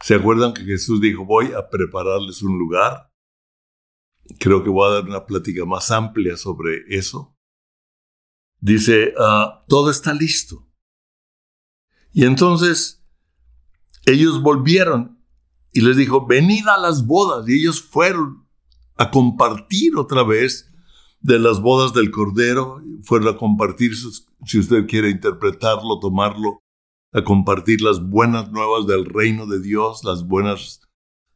¿Se 0.00 0.14
acuerdan 0.14 0.54
que 0.54 0.62
Jesús 0.62 1.02
dijo, 1.02 1.26
voy 1.26 1.52
a 1.52 1.68
prepararles 1.68 2.40
un 2.40 2.58
lugar? 2.58 3.12
Creo 4.38 4.64
que 4.64 4.70
voy 4.70 4.88
a 4.88 4.94
dar 4.94 5.04
una 5.04 5.26
plática 5.26 5.66
más 5.66 5.90
amplia 5.90 6.38
sobre 6.38 6.78
eso. 6.88 7.36
Dice, 8.58 9.12
ah, 9.18 9.66
todo 9.68 9.90
está 9.90 10.14
listo. 10.14 10.66
Y 12.14 12.24
entonces 12.24 13.04
ellos 14.06 14.40
volvieron 14.40 15.22
y 15.72 15.82
les 15.82 15.98
dijo, 15.98 16.26
venid 16.26 16.66
a 16.68 16.78
las 16.78 17.04
bodas. 17.04 17.46
Y 17.46 17.60
ellos 17.60 17.82
fueron 17.82 18.48
a 18.96 19.10
compartir 19.10 19.98
otra 19.98 20.22
vez 20.22 20.69
de 21.20 21.38
las 21.38 21.60
bodas 21.60 21.92
del 21.92 22.10
Cordero, 22.10 22.82
fueron 23.02 23.34
a 23.34 23.36
compartir, 23.36 23.92
si 24.44 24.58
usted 24.58 24.86
quiere 24.86 25.10
interpretarlo, 25.10 25.98
tomarlo, 26.00 26.60
a 27.12 27.24
compartir 27.24 27.80
las 27.82 28.00
buenas 28.08 28.50
nuevas 28.50 28.86
del 28.86 29.04
reino 29.04 29.46
de 29.46 29.60
Dios, 29.60 30.04
las 30.04 30.26
buenas 30.26 30.80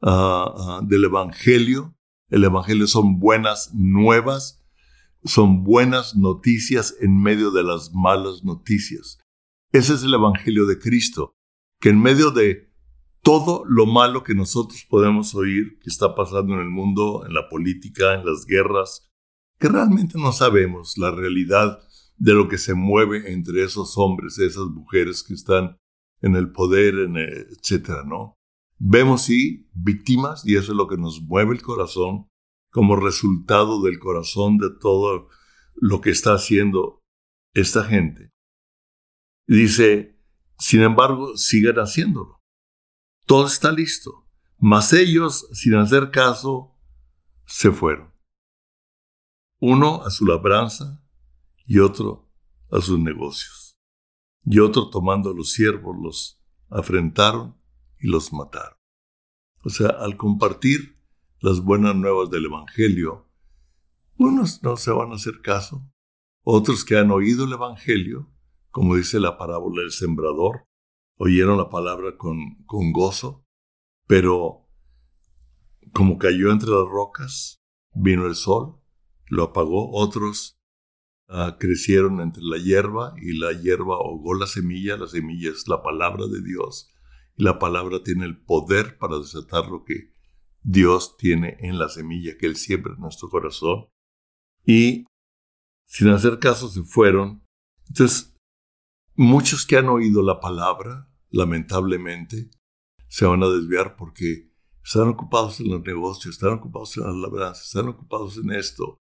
ah, 0.02 0.54
ah, 0.56 0.80
del 0.84 1.04
Evangelio. 1.04 1.96
El 2.30 2.44
Evangelio 2.44 2.86
son 2.86 3.18
buenas 3.18 3.74
nuevas, 3.74 4.64
son 5.24 5.64
buenas 5.64 6.16
noticias 6.16 6.96
en 7.00 7.20
medio 7.20 7.50
de 7.50 7.64
las 7.64 7.92
malas 7.92 8.44
noticias. 8.44 9.18
Ese 9.72 9.94
es 9.94 10.04
el 10.04 10.14
Evangelio 10.14 10.66
de 10.66 10.78
Cristo, 10.78 11.34
que 11.80 11.88
en 11.90 12.00
medio 12.00 12.30
de 12.30 12.72
todo 13.22 13.64
lo 13.66 13.86
malo 13.86 14.22
que 14.22 14.34
nosotros 14.34 14.86
podemos 14.88 15.34
oír 15.34 15.78
que 15.80 15.90
está 15.90 16.14
pasando 16.14 16.54
en 16.54 16.60
el 16.60 16.70
mundo, 16.70 17.24
en 17.26 17.34
la 17.34 17.48
política, 17.48 18.14
en 18.14 18.24
las 18.24 18.46
guerras, 18.46 19.10
que 19.58 19.68
realmente 19.68 20.18
no 20.18 20.32
sabemos 20.32 20.98
la 20.98 21.10
realidad 21.10 21.78
de 22.16 22.32
lo 22.32 22.48
que 22.48 22.58
se 22.58 22.74
mueve 22.74 23.32
entre 23.32 23.64
esos 23.64 23.96
hombres, 23.96 24.38
esas 24.38 24.66
mujeres 24.66 25.22
que 25.22 25.34
están 25.34 25.78
en 26.20 26.36
el 26.36 26.52
poder, 26.52 26.94
en 26.94 27.16
etcétera, 27.16 28.04
¿no? 28.04 28.34
Vemos 28.78 29.22
sí 29.22 29.68
víctimas 29.72 30.46
y 30.46 30.56
eso 30.56 30.72
es 30.72 30.76
lo 30.76 30.88
que 30.88 30.96
nos 30.96 31.22
mueve 31.22 31.54
el 31.54 31.62
corazón 31.62 32.28
como 32.70 32.96
resultado 32.96 33.82
del 33.82 33.98
corazón 33.98 34.58
de 34.58 34.68
todo 34.80 35.28
lo 35.76 36.00
que 36.00 36.10
está 36.10 36.34
haciendo 36.34 37.02
esta 37.52 37.84
gente. 37.84 38.30
dice, 39.46 40.18
sin 40.58 40.82
embargo, 40.82 41.36
sigan 41.36 41.76
haciéndolo. 41.76 42.40
Todo 43.26 43.46
está 43.46 43.70
listo. 43.70 44.26
Mas 44.58 44.92
ellos, 44.92 45.48
sin 45.52 45.74
hacer 45.74 46.10
caso, 46.10 46.76
se 47.46 47.70
fueron 47.70 48.13
uno 49.66 50.02
a 50.02 50.10
su 50.10 50.26
labranza 50.26 51.02
y 51.64 51.78
otro 51.78 52.30
a 52.70 52.82
sus 52.82 52.98
negocios. 52.98 53.78
Y 54.44 54.58
otro 54.58 54.90
tomando 54.90 55.30
a 55.30 55.34
los 55.34 55.52
siervos 55.52 55.96
los 56.02 56.42
afrentaron 56.68 57.56
y 57.98 58.08
los 58.08 58.30
mataron. 58.34 58.76
O 59.64 59.70
sea, 59.70 59.88
al 59.88 60.18
compartir 60.18 61.00
las 61.40 61.60
buenas 61.60 61.96
nuevas 61.96 62.28
del 62.28 62.44
Evangelio, 62.44 63.30
unos 64.18 64.62
no 64.62 64.76
se 64.76 64.90
van 64.90 65.12
a 65.12 65.14
hacer 65.14 65.40
caso, 65.40 65.90
otros 66.42 66.84
que 66.84 66.98
han 66.98 67.10
oído 67.10 67.46
el 67.46 67.54
Evangelio, 67.54 68.30
como 68.70 68.96
dice 68.96 69.18
la 69.18 69.38
parábola 69.38 69.80
del 69.80 69.92
sembrador, 69.92 70.66
oyeron 71.16 71.56
la 71.56 71.70
palabra 71.70 72.18
con, 72.18 72.62
con 72.66 72.92
gozo, 72.92 73.46
pero 74.06 74.68
como 75.94 76.18
cayó 76.18 76.52
entre 76.52 76.68
las 76.68 76.86
rocas, 76.86 77.62
vino 77.94 78.26
el 78.26 78.34
sol 78.34 78.83
lo 79.26 79.44
apagó, 79.44 79.90
otros 79.92 80.58
ah, 81.28 81.56
crecieron 81.58 82.20
entre 82.20 82.42
la 82.42 82.58
hierba 82.58 83.14
y 83.20 83.38
la 83.38 83.52
hierba 83.52 83.94
ahogó 83.94 84.34
la 84.34 84.46
semilla, 84.46 84.96
la 84.96 85.06
semilla 85.06 85.50
es 85.50 85.66
la 85.68 85.82
palabra 85.82 86.26
de 86.26 86.42
Dios 86.42 86.90
y 87.36 87.44
la 87.44 87.58
palabra 87.58 88.02
tiene 88.02 88.24
el 88.26 88.42
poder 88.42 88.98
para 88.98 89.18
desatar 89.18 89.66
lo 89.66 89.84
que 89.84 90.12
Dios 90.62 91.16
tiene 91.16 91.56
en 91.60 91.78
la 91.78 91.88
semilla 91.88 92.36
que 92.38 92.46
Él 92.46 92.56
siembra 92.56 92.94
en 92.94 93.00
nuestro 93.00 93.28
corazón. 93.28 93.86
Y 94.64 95.04
sin 95.86 96.08
hacer 96.08 96.38
caso 96.38 96.68
se 96.68 96.82
fueron. 96.82 97.44
Entonces, 97.88 98.34
muchos 99.14 99.66
que 99.66 99.76
han 99.76 99.88
oído 99.88 100.22
la 100.22 100.40
palabra, 100.40 101.10
lamentablemente, 101.30 102.50
se 103.08 103.26
van 103.26 103.42
a 103.42 103.48
desviar 103.48 103.96
porque 103.96 104.50
están 104.82 105.08
ocupados 105.08 105.60
en 105.60 105.70
los 105.70 105.82
negocios, 105.82 106.34
están 106.34 106.54
ocupados 106.54 106.96
en 106.96 107.04
las 107.04 107.14
labranzas, 107.14 107.66
están 107.66 107.88
ocupados 107.88 108.38
en 108.38 108.52
esto, 108.52 108.98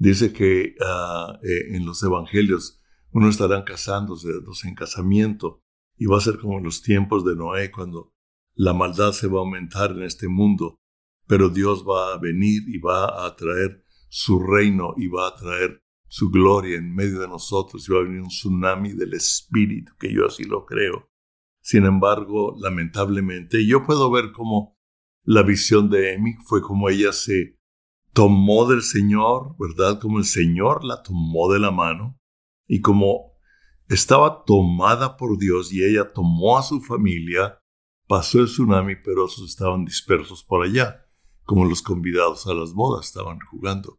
Dice 0.00 0.32
que 0.32 0.76
ah, 0.80 1.38
eh, 1.42 1.76
en 1.76 1.84
los 1.84 2.02
evangelios 2.02 2.80
uno 3.10 3.28
estarán 3.28 3.64
casándose, 3.64 4.28
dos 4.42 4.64
en 4.64 4.74
casamiento, 4.74 5.62
y 5.98 6.06
va 6.06 6.16
a 6.16 6.22
ser 6.22 6.38
como 6.38 6.56
en 6.56 6.64
los 6.64 6.80
tiempos 6.80 7.22
de 7.22 7.36
Noé, 7.36 7.70
cuando 7.70 8.14
la 8.54 8.72
maldad 8.72 9.12
se 9.12 9.28
va 9.28 9.40
a 9.40 9.42
aumentar 9.42 9.90
en 9.90 10.02
este 10.02 10.26
mundo, 10.26 10.80
pero 11.26 11.50
Dios 11.50 11.84
va 11.86 12.14
a 12.14 12.18
venir 12.18 12.62
y 12.66 12.78
va 12.78 13.26
a 13.26 13.36
traer 13.36 13.84
su 14.08 14.38
reino 14.38 14.94
y 14.96 15.08
va 15.08 15.28
a 15.28 15.36
traer 15.36 15.84
su 16.08 16.30
gloria 16.30 16.78
en 16.78 16.94
medio 16.94 17.20
de 17.20 17.28
nosotros 17.28 17.86
y 17.86 17.92
va 17.92 17.98
a 17.98 18.04
venir 18.04 18.22
un 18.22 18.28
tsunami 18.28 18.94
del 18.94 19.12
espíritu, 19.12 19.92
que 20.00 20.14
yo 20.14 20.24
así 20.24 20.44
lo 20.44 20.64
creo. 20.64 21.10
Sin 21.60 21.84
embargo, 21.84 22.56
lamentablemente, 22.58 23.66
yo 23.66 23.84
puedo 23.84 24.10
ver 24.10 24.32
cómo 24.32 24.78
la 25.24 25.42
visión 25.42 25.90
de 25.90 26.14
Emi 26.14 26.36
fue 26.46 26.62
como 26.62 26.88
ella 26.88 27.12
se 27.12 27.59
tomó 28.12 28.68
del 28.68 28.82
Señor, 28.82 29.56
¿verdad? 29.58 30.00
Como 30.00 30.18
el 30.18 30.24
Señor 30.24 30.84
la 30.84 31.02
tomó 31.02 31.52
de 31.52 31.58
la 31.58 31.70
mano 31.70 32.18
y 32.66 32.80
como 32.80 33.32
estaba 33.88 34.44
tomada 34.44 35.16
por 35.16 35.38
Dios 35.38 35.72
y 35.72 35.82
ella 35.82 36.12
tomó 36.12 36.58
a 36.58 36.62
su 36.62 36.80
familia, 36.80 37.58
pasó 38.06 38.40
el 38.40 38.46
tsunami, 38.46 38.96
pero 38.96 39.24
otros 39.24 39.48
estaban 39.48 39.84
dispersos 39.84 40.44
por 40.44 40.64
allá, 40.64 41.06
como 41.44 41.64
los 41.64 41.82
convidados 41.82 42.46
a 42.46 42.54
las 42.54 42.72
bodas 42.72 43.06
estaban 43.06 43.38
jugando. 43.40 43.98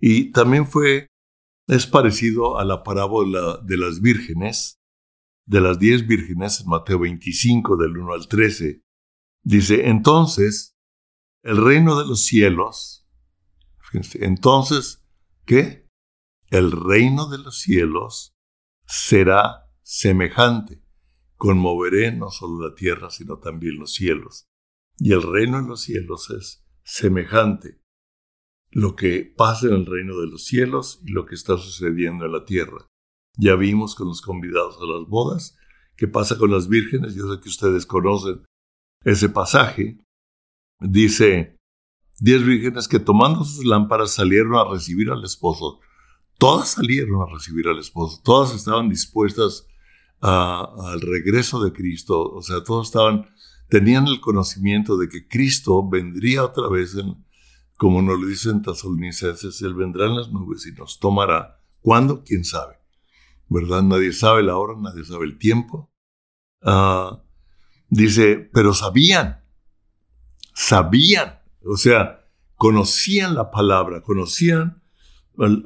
Y 0.00 0.32
también 0.32 0.66
fue, 0.66 1.08
es 1.66 1.86
parecido 1.86 2.58
a 2.58 2.64
la 2.64 2.82
parábola 2.82 3.58
de 3.62 3.76
las 3.76 4.00
vírgenes, 4.00 4.78
de 5.46 5.60
las 5.60 5.78
diez 5.78 6.06
vírgenes 6.06 6.60
en 6.60 6.68
Mateo 6.68 6.98
25, 6.98 7.76
del 7.76 7.96
1 7.96 8.12
al 8.12 8.28
13. 8.28 8.82
Dice, 9.42 9.88
entonces, 9.88 10.74
el 11.42 11.62
reino 11.62 11.98
de 11.98 12.06
los 12.06 12.24
cielos 12.24 13.05
entonces, 14.14 15.04
¿qué? 15.44 15.86
El 16.48 16.72
reino 16.72 17.28
de 17.28 17.38
los 17.38 17.58
cielos 17.60 18.32
será 18.86 19.70
semejante. 19.82 20.82
Conmoveré 21.36 22.12
no 22.12 22.30
solo 22.30 22.68
la 22.68 22.74
tierra, 22.74 23.10
sino 23.10 23.38
también 23.38 23.78
los 23.78 23.94
cielos. 23.94 24.46
Y 24.98 25.12
el 25.12 25.22
reino 25.22 25.60
de 25.60 25.68
los 25.68 25.82
cielos 25.82 26.30
es 26.30 26.64
semejante 26.82 27.80
lo 28.70 28.94
que 28.94 29.32
pasa 29.36 29.68
en 29.68 29.74
el 29.74 29.86
reino 29.86 30.18
de 30.18 30.26
los 30.26 30.44
cielos 30.44 31.00
y 31.04 31.12
lo 31.12 31.24
que 31.26 31.34
está 31.34 31.56
sucediendo 31.56 32.26
en 32.26 32.32
la 32.32 32.44
tierra. 32.44 32.86
Ya 33.38 33.54
vimos 33.56 33.94
con 33.94 34.08
los 34.08 34.20
convidados 34.22 34.76
a 34.80 34.86
las 34.86 35.08
bodas 35.08 35.56
qué 35.96 36.08
pasa 36.08 36.36
con 36.38 36.50
las 36.50 36.68
vírgenes. 36.68 37.14
Yo 37.14 37.32
sé 37.32 37.40
que 37.40 37.48
ustedes 37.48 37.86
conocen 37.86 38.44
ese 39.04 39.28
pasaje. 39.28 39.98
Dice, 40.78 41.55
diez 42.18 42.44
vírgenes 42.44 42.88
que 42.88 42.98
tomando 42.98 43.44
sus 43.44 43.64
lámparas 43.64 44.12
salieron 44.12 44.54
a 44.56 44.64
recibir 44.64 45.10
al 45.10 45.24
esposo. 45.24 45.80
Todas 46.38 46.70
salieron 46.72 47.22
a 47.22 47.32
recibir 47.32 47.68
al 47.68 47.78
esposo. 47.78 48.20
Todas 48.22 48.54
estaban 48.54 48.88
dispuestas 48.88 49.66
al 50.20 51.00
regreso 51.00 51.62
de 51.62 51.72
Cristo. 51.72 52.30
O 52.30 52.42
sea, 52.42 52.62
todos 52.62 52.88
estaban, 52.88 53.28
tenían 53.68 54.06
el 54.06 54.20
conocimiento 54.20 54.96
de 54.96 55.08
que 55.08 55.26
Cristo 55.28 55.86
vendría 55.88 56.44
otra 56.44 56.68
vez 56.68 56.94
en, 56.94 57.24
como 57.76 58.02
nos 58.02 58.18
lo 58.20 58.26
dicen 58.26 58.62
Tesalonicenses, 58.62 59.60
Él 59.62 59.74
vendrá 59.74 60.06
en 60.06 60.16
las 60.16 60.30
nubes 60.30 60.66
y 60.66 60.72
nos 60.72 60.98
tomará. 60.98 61.60
¿Cuándo? 61.80 62.24
¿Quién 62.24 62.44
sabe? 62.44 62.76
¿Verdad? 63.48 63.82
Nadie 63.82 64.12
sabe 64.12 64.42
la 64.42 64.56
hora, 64.56 64.74
nadie 64.78 65.04
sabe 65.04 65.26
el 65.26 65.38
tiempo. 65.38 65.92
Ah, 66.62 67.22
dice, 67.88 68.50
pero 68.52 68.72
sabían, 68.72 69.44
sabían, 70.54 71.38
o 71.66 71.76
sea, 71.76 72.26
conocían 72.56 73.34
la 73.34 73.50
palabra, 73.50 74.02
conocían, 74.02 74.82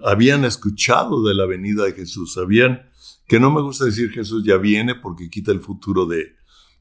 habían 0.05 0.45
escuchado 0.45 1.23
de 1.27 1.35
la 1.35 1.47
venida 1.47 1.85
de 1.85 1.93
Jesús, 1.93 2.35
sabían 2.35 2.83
que 3.27 3.39
no 3.39 3.53
me 3.53 3.63
gusta 3.63 3.85
decir 3.85 4.11
Jesús 4.11 4.45
ya 4.45 4.57
viene 4.57 4.97
porque 4.97 5.31
quita 5.31 5.53
el 5.53 5.61
futuro 5.61 6.07
de, 6.07 6.35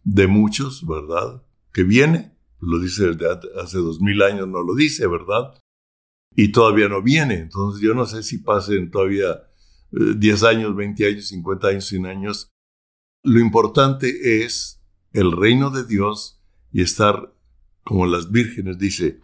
de 0.04 0.28
muchos, 0.28 0.86
¿verdad? 0.88 1.44
Que 1.72 1.84
viene, 1.84 2.36
lo 2.60 2.80
dice 2.80 3.14
desde 3.14 3.28
hace 3.62 3.78
dos 3.78 4.02
mil 4.02 4.22
años, 4.24 4.48
no 4.48 4.64
lo 4.64 4.74
dice, 4.74 5.06
¿verdad? 5.06 5.54
Y 6.36 6.52
todavía 6.52 6.90
no 6.90 7.04
viene. 7.04 7.36
Entonces 7.36 7.82
yo 7.82 7.94
no 7.94 8.06
sé 8.06 8.24
si 8.24 8.40
pasen 8.40 8.90
todavía 8.90 9.44
10 9.92 10.44
eh, 10.44 10.48
años, 10.48 10.76
20 10.76 11.06
años, 11.08 11.28
50 11.28 11.68
años, 11.68 11.86
100 11.86 12.06
años. 12.08 12.50
Lo 13.24 13.40
importante 13.40 14.44
es 14.44 14.82
el 15.14 15.32
reino 15.32 15.70
de 15.70 15.86
Dios 15.86 16.42
y 16.72 16.82
estar 16.82 17.34
como 17.90 18.06
las 18.06 18.30
vírgenes, 18.30 18.78
dice, 18.78 19.20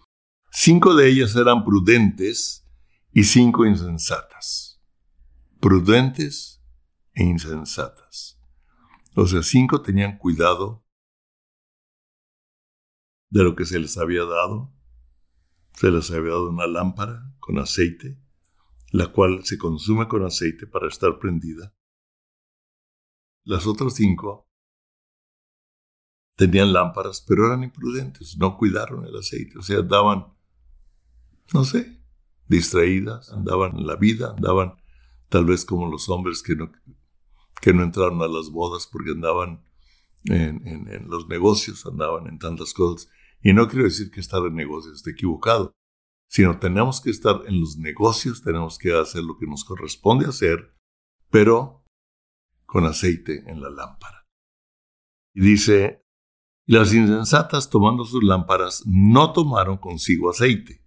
cinco 0.49 0.95
de 0.95 1.07
ellas 1.07 1.35
eran 1.35 1.63
prudentes 1.63 2.67
y 3.11 3.23
cinco 3.23 3.63
insensatas. 3.63 4.81
Prudentes 5.59 6.63
e 7.13 7.23
insensatas. 7.25 8.41
O 9.15 9.27
sea, 9.27 9.43
cinco 9.43 9.83
tenían 9.83 10.17
cuidado 10.17 10.83
de 13.29 13.43
lo 13.43 13.55
que 13.55 13.65
se 13.65 13.77
les 13.77 13.99
había 13.99 14.23
dado. 14.23 14.73
Se 15.73 15.91
les 15.91 16.09
había 16.09 16.31
dado 16.31 16.49
una 16.49 16.65
lámpara 16.65 17.35
con 17.37 17.59
aceite, 17.59 18.19
la 18.89 19.11
cual 19.11 19.45
se 19.45 19.59
consume 19.59 20.07
con 20.07 20.25
aceite 20.25 20.65
para 20.65 20.87
estar 20.87 21.19
prendida. 21.19 21.75
Las 23.43 23.67
otras 23.67 23.93
cinco 23.93 24.44
tenían 26.35 26.73
lámparas, 26.73 27.23
pero 27.27 27.47
eran 27.47 27.63
imprudentes, 27.63 28.37
no 28.37 28.57
cuidaron 28.57 29.05
el 29.05 29.15
aceite, 29.15 29.57
o 29.57 29.61
sea, 29.61 29.79
andaban, 29.79 30.27
no 31.53 31.63
sé, 31.63 32.01
distraídas, 32.47 33.31
andaban 33.31 33.77
en 33.77 33.87
la 33.87 33.95
vida, 33.95 34.33
andaban 34.35 34.75
tal 35.29 35.45
vez 35.45 35.65
como 35.65 35.89
los 35.89 36.09
hombres 36.09 36.43
que 36.43 36.55
no, 36.55 36.71
que 37.61 37.73
no 37.73 37.83
entraron 37.83 38.21
a 38.21 38.27
las 38.27 38.49
bodas 38.49 38.87
porque 38.91 39.11
andaban 39.11 39.63
en, 40.25 40.67
en 40.67 41.09
los 41.09 41.27
negocios, 41.27 41.85
andaban 41.85 42.27
en 42.27 42.39
tantas 42.39 42.73
cosas 42.73 43.09
y 43.45 43.53
no 43.53 43.67
quiero 43.67 43.85
decir 43.85 44.09
que 44.09 44.21
estar 44.21 44.41
en 44.43 44.55
negocios 44.55 44.95
esté 44.95 45.11
equivocado, 45.11 45.71
sino 46.27 46.57
tenemos 46.57 46.99
que 46.99 47.11
estar 47.11 47.43
en 47.45 47.59
los 47.59 47.77
negocios, 47.77 48.41
tenemos 48.41 48.79
que 48.79 48.91
hacer 48.91 49.23
lo 49.23 49.37
que 49.37 49.45
nos 49.45 49.63
corresponde 49.63 50.25
hacer, 50.25 50.75
pero 51.29 51.85
con 52.65 52.85
aceite 52.85 53.43
en 53.45 53.61
la 53.61 53.69
lámpara. 53.69 54.27
Y 55.35 55.41
dice, 55.41 56.04
las 56.65 56.93
insensatas 56.93 57.69
tomando 57.69 58.05
sus 58.05 58.23
lámparas 58.23 58.83
no 58.85 59.33
tomaron 59.33 59.77
consigo 59.77 60.29
aceite, 60.29 60.83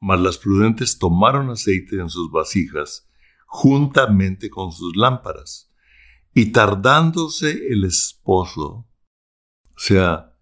mas 0.00 0.20
las 0.20 0.38
prudentes 0.38 0.98
tomaron 0.98 1.50
aceite 1.50 1.96
en 2.00 2.08
sus 2.08 2.30
vasijas 2.30 3.08
juntamente 3.46 4.48
con 4.48 4.72
sus 4.72 4.96
lámparas. 4.96 5.70
Y 6.34 6.52
tardándose 6.52 7.50
el 7.68 7.84
esposo, 7.84 8.64
o 8.64 9.78
sea, 9.78 10.34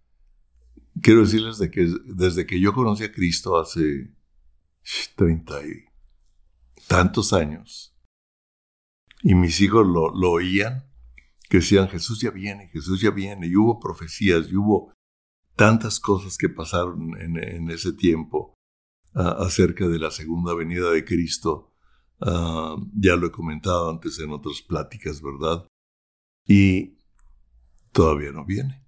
quiero 1.03 1.23
decirles 1.23 1.59
de 1.59 1.71
que 1.71 1.93
desde 2.05 2.47
que 2.47 2.61
yo 2.61 2.73
conocí 2.73 3.03
a 3.03 3.13
Cristo 3.13 3.59
hace 3.59 4.15
treinta 5.17 5.61
y 5.67 5.85
tantos 6.87 7.33
años, 7.33 7.97
y 9.23 9.35
mis 9.35 9.61
hijos 9.61 9.87
lo, 9.87 10.31
oían, 10.31 10.90
que 11.51 11.59
decían, 11.59 11.89
Jesús 11.89 12.21
ya 12.23 12.31
viene, 12.31 12.69
Jesús 12.69 13.03
ya 13.03 13.11
viene, 13.11 13.47
y 13.47 13.57
hubo 13.57 13.79
profecías, 13.79 14.49
y 14.49 14.57
hubo 14.57 14.95
tantas 15.57 16.01
cosas 16.01 16.39
que 16.39 16.49
pasaron 16.49 17.21
en, 17.21 17.71
ese 17.71 17.93
tiempo 17.93 18.55
acerca 19.13 19.87
de 19.87 19.99
la 19.99 20.11
segunda 20.11 20.55
venida 20.55 20.91
de 20.91 21.05
Cristo. 21.05 21.75
Ya 22.21 23.17
lo 23.17 23.27
he 23.27 23.31
comentado 23.31 23.91
antes 23.91 24.19
en 24.21 24.31
otras 24.31 24.63
pláticas, 24.63 25.21
¿verdad? 25.21 25.67
Y 26.47 26.97
todavía 27.93 28.33
no 28.33 28.47
viene 28.47 28.81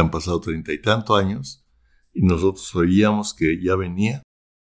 han 0.00 0.10
pasado 0.10 0.40
treinta 0.40 0.72
y 0.72 0.80
tantos 0.80 1.18
años 1.18 1.64
y 2.12 2.22
nosotros 2.22 2.74
oíamos 2.74 3.34
que 3.34 3.62
ya 3.62 3.76
venía. 3.76 4.22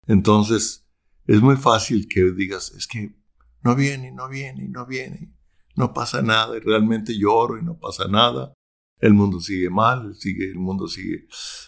Entonces, 0.07 0.87
es 1.25 1.41
muy 1.41 1.55
fácil 1.55 2.07
que 2.07 2.31
digas, 2.31 2.71
es 2.71 2.87
que 2.87 3.15
no 3.63 3.75
viene, 3.75 4.11
no 4.11 4.27
viene, 4.27 4.67
no 4.69 4.85
viene, 4.85 5.33
no 5.79 5.93
pasa 5.93 6.21
nada, 6.21 6.57
y 6.57 6.59
realmente 6.59 7.17
lloro 7.17 7.57
y 7.57 7.63
no 7.63 7.79
pasa 7.79 8.05
nada. 8.09 8.53
El 8.99 9.13
mundo 9.13 9.39
sigue 9.39 9.69
mal, 9.69 10.13
sigue, 10.13 10.51
el 10.51 10.59
mundo 10.59 10.89
sigue 10.89 11.25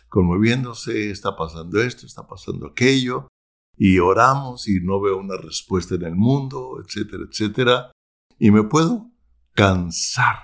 conmoviéndose, 0.10 1.12
está 1.12 1.38
pasando 1.38 1.82
esto, 1.82 2.06
está 2.06 2.28
pasando 2.28 2.67
aquello, 2.67 3.30
y 3.78 4.00
oramos 4.00 4.67
y 4.67 4.82
no 4.82 5.00
veo 5.00 5.17
una 5.17 5.38
respuesta 5.38 5.95
en 5.95 6.04
el 6.04 6.15
mundo, 6.15 6.84
etcétera, 6.86 7.24
etcétera. 7.24 7.91
Y 8.38 8.52
me 8.52 8.63
puedo 8.63 9.10
cansar 9.54 10.39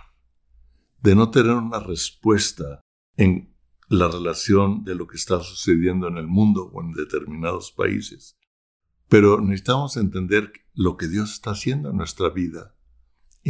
de 1.02 1.14
no 1.14 1.30
tener 1.30 1.52
una 1.52 1.82
respuesta 1.82 2.80
en 3.18 3.54
la 3.90 4.08
relación 4.08 4.86
de 4.86 4.96
lo 4.96 5.08
que 5.08 5.18
está 5.18 5.42
sucediendo 5.42 6.08
en 6.08 6.16
el 6.16 6.28
mundo 6.28 6.72
o 6.74 6.82
en 6.82 6.94
determinados 6.94 7.74
países. 7.74 8.38
Pero 9.10 9.42
necesitamos 9.42 9.98
entender 9.98 10.54
lo 10.74 10.96
que 10.96 11.10
Dios 11.10 11.34
está 11.34 11.52
haciendo 11.52 11.90
en 11.90 11.98
nuestra 11.98 12.30
vida. 12.30 12.77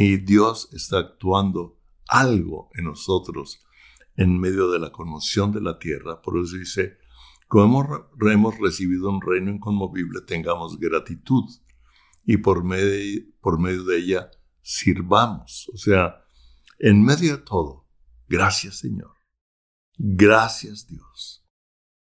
Y 0.00 0.18
Dios 0.18 0.68
está 0.72 0.98
actuando 0.98 1.76
algo 2.06 2.70
en 2.74 2.84
nosotros 2.84 3.66
en 4.14 4.38
medio 4.38 4.70
de 4.70 4.78
la 4.78 4.92
conmoción 4.92 5.50
de 5.50 5.60
la 5.60 5.80
tierra. 5.80 6.22
Por 6.22 6.38
eso 6.38 6.56
dice, 6.56 6.98
como 7.48 7.84
hemos 8.20 8.58
recibido 8.60 9.10
un 9.10 9.20
reino 9.20 9.50
inconmovible, 9.50 10.20
tengamos 10.20 10.78
gratitud 10.78 11.42
y 12.24 12.36
por 12.36 12.62
medio, 12.62 13.24
por 13.40 13.58
medio 13.58 13.82
de 13.82 13.98
ella 13.98 14.30
sirvamos. 14.62 15.68
O 15.74 15.76
sea, 15.76 16.24
en 16.78 17.02
medio 17.04 17.36
de 17.36 17.42
todo, 17.42 17.88
gracias 18.28 18.78
Señor. 18.78 19.16
Gracias 19.96 20.86
Dios. 20.86 21.44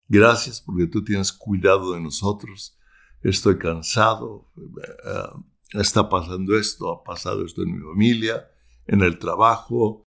Gracias 0.08 0.60
porque 0.60 0.88
tú 0.88 1.04
tienes 1.04 1.32
cuidado 1.32 1.94
de 1.94 2.02
nosotros. 2.02 2.80
Estoy 3.22 3.60
cansado. 3.60 4.52
Eh, 4.58 5.55
está 5.72 6.10
pasando 6.10 6.58
esto, 6.58 6.92
ha 6.92 7.04
pasado 7.04 7.46
esto 7.46 7.64
en 7.64 7.76
mi 7.76 7.82
familia, 7.82 8.48
en 8.88 9.02
el 9.02 9.20
trabajo. 9.20 10.04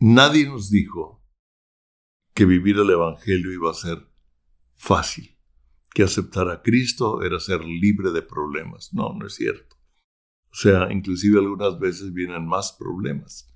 Nadie 0.00 0.46
nos 0.46 0.70
dijo 0.70 1.24
que 2.34 2.44
vivir 2.44 2.78
el 2.78 2.90
Evangelio 2.90 3.52
iba 3.52 3.70
a 3.70 3.74
ser 3.74 4.10
fácil, 4.74 5.38
que 5.92 6.02
aceptar 6.02 6.48
a 6.50 6.62
Cristo 6.62 7.22
era 7.22 7.38
ser 7.40 7.64
libre 7.64 8.10
de 8.10 8.22
problemas. 8.22 8.92
No, 8.92 9.12
no 9.14 9.26
es 9.26 9.34
cierto. 9.34 9.76
O 10.50 10.56
sea, 10.56 10.92
inclusive 10.92 11.38
algunas 11.38 11.78
veces 11.78 12.12
vienen 12.12 12.46
más 12.46 12.72
problemas 12.72 13.52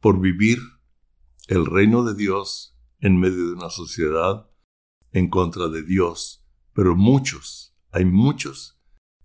por 0.00 0.20
vivir 0.20 0.58
el 1.48 1.66
reino 1.66 2.04
de 2.04 2.14
Dios 2.14 2.78
en 3.00 3.18
medio 3.18 3.48
de 3.48 3.52
una 3.54 3.70
sociedad 3.70 4.48
en 5.12 5.28
contra 5.28 5.68
de 5.68 5.82
Dios, 5.82 6.46
pero 6.72 6.96
muchos, 6.96 7.76
hay 7.90 8.04
muchos 8.04 8.79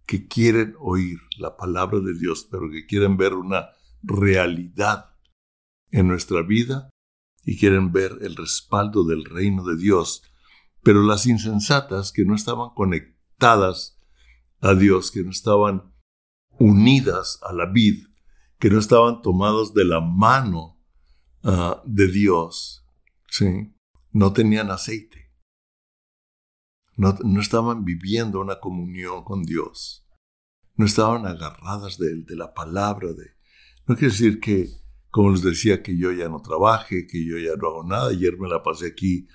que 0.05 0.27
quieren 0.27 0.75
oír 0.79 1.19
la 1.37 1.57
palabra 1.57 1.99
de 1.99 2.17
Dios, 2.17 2.47
pero 2.49 2.69
que 2.69 2.85
quieren 2.85 3.17
ver 3.17 3.33
una 3.33 3.69
realidad 4.03 5.11
en 5.91 6.07
nuestra 6.07 6.41
vida 6.41 6.89
y 7.43 7.57
quieren 7.57 7.91
ver 7.91 8.17
el 8.21 8.35
respaldo 8.35 9.03
del 9.03 9.25
reino 9.25 9.63
de 9.63 9.77
Dios. 9.77 10.23
Pero 10.83 11.03
las 11.03 11.25
insensatas 11.25 12.11
que 12.11 12.25
no 12.25 12.35
estaban 12.35 12.69
conectadas 12.75 13.99
a 14.61 14.75
Dios, 14.75 15.11
que 15.11 15.23
no 15.23 15.31
estaban 15.31 15.93
unidas 16.59 17.39
a 17.43 17.53
la 17.53 17.65
vid, 17.65 18.07
que 18.59 18.69
no 18.69 18.79
estaban 18.79 19.21
tomadas 19.21 19.73
de 19.73 19.85
la 19.85 20.01
mano 20.01 20.79
ah, 21.43 21.81
de 21.85 22.07
Dios, 22.07 22.85
¿sí? 23.29 23.73
no 24.11 24.33
tenían 24.33 24.71
aceite. 24.71 25.24
No, 26.95 27.15
no 27.23 27.41
estaban 27.41 27.83
viviendo 27.83 28.39
una 28.39 28.59
comunión 28.59 29.23
con 29.23 29.43
Dios, 29.43 30.05
no 30.75 30.85
estaban 30.85 31.25
agarradas 31.25 31.97
de 31.97 32.35
la 32.35 32.53
palabra 32.53 33.13
de 33.13 33.31
No 33.87 33.95
quiere 33.95 34.11
decir 34.11 34.39
que, 34.39 34.69
como 35.09 35.31
les 35.31 35.41
decía, 35.41 35.81
que 35.81 35.97
yo 35.97 36.11
ya 36.11 36.27
no 36.27 36.41
trabaje, 36.41 37.07
que 37.07 37.25
yo 37.25 37.37
ya 37.37 37.55
no 37.55 37.67
hago 37.67 37.83
nada. 37.85 38.09
Ayer 38.09 38.37
me 38.37 38.49
la 38.49 38.61
pasé 38.61 38.87
aquí 38.87 39.27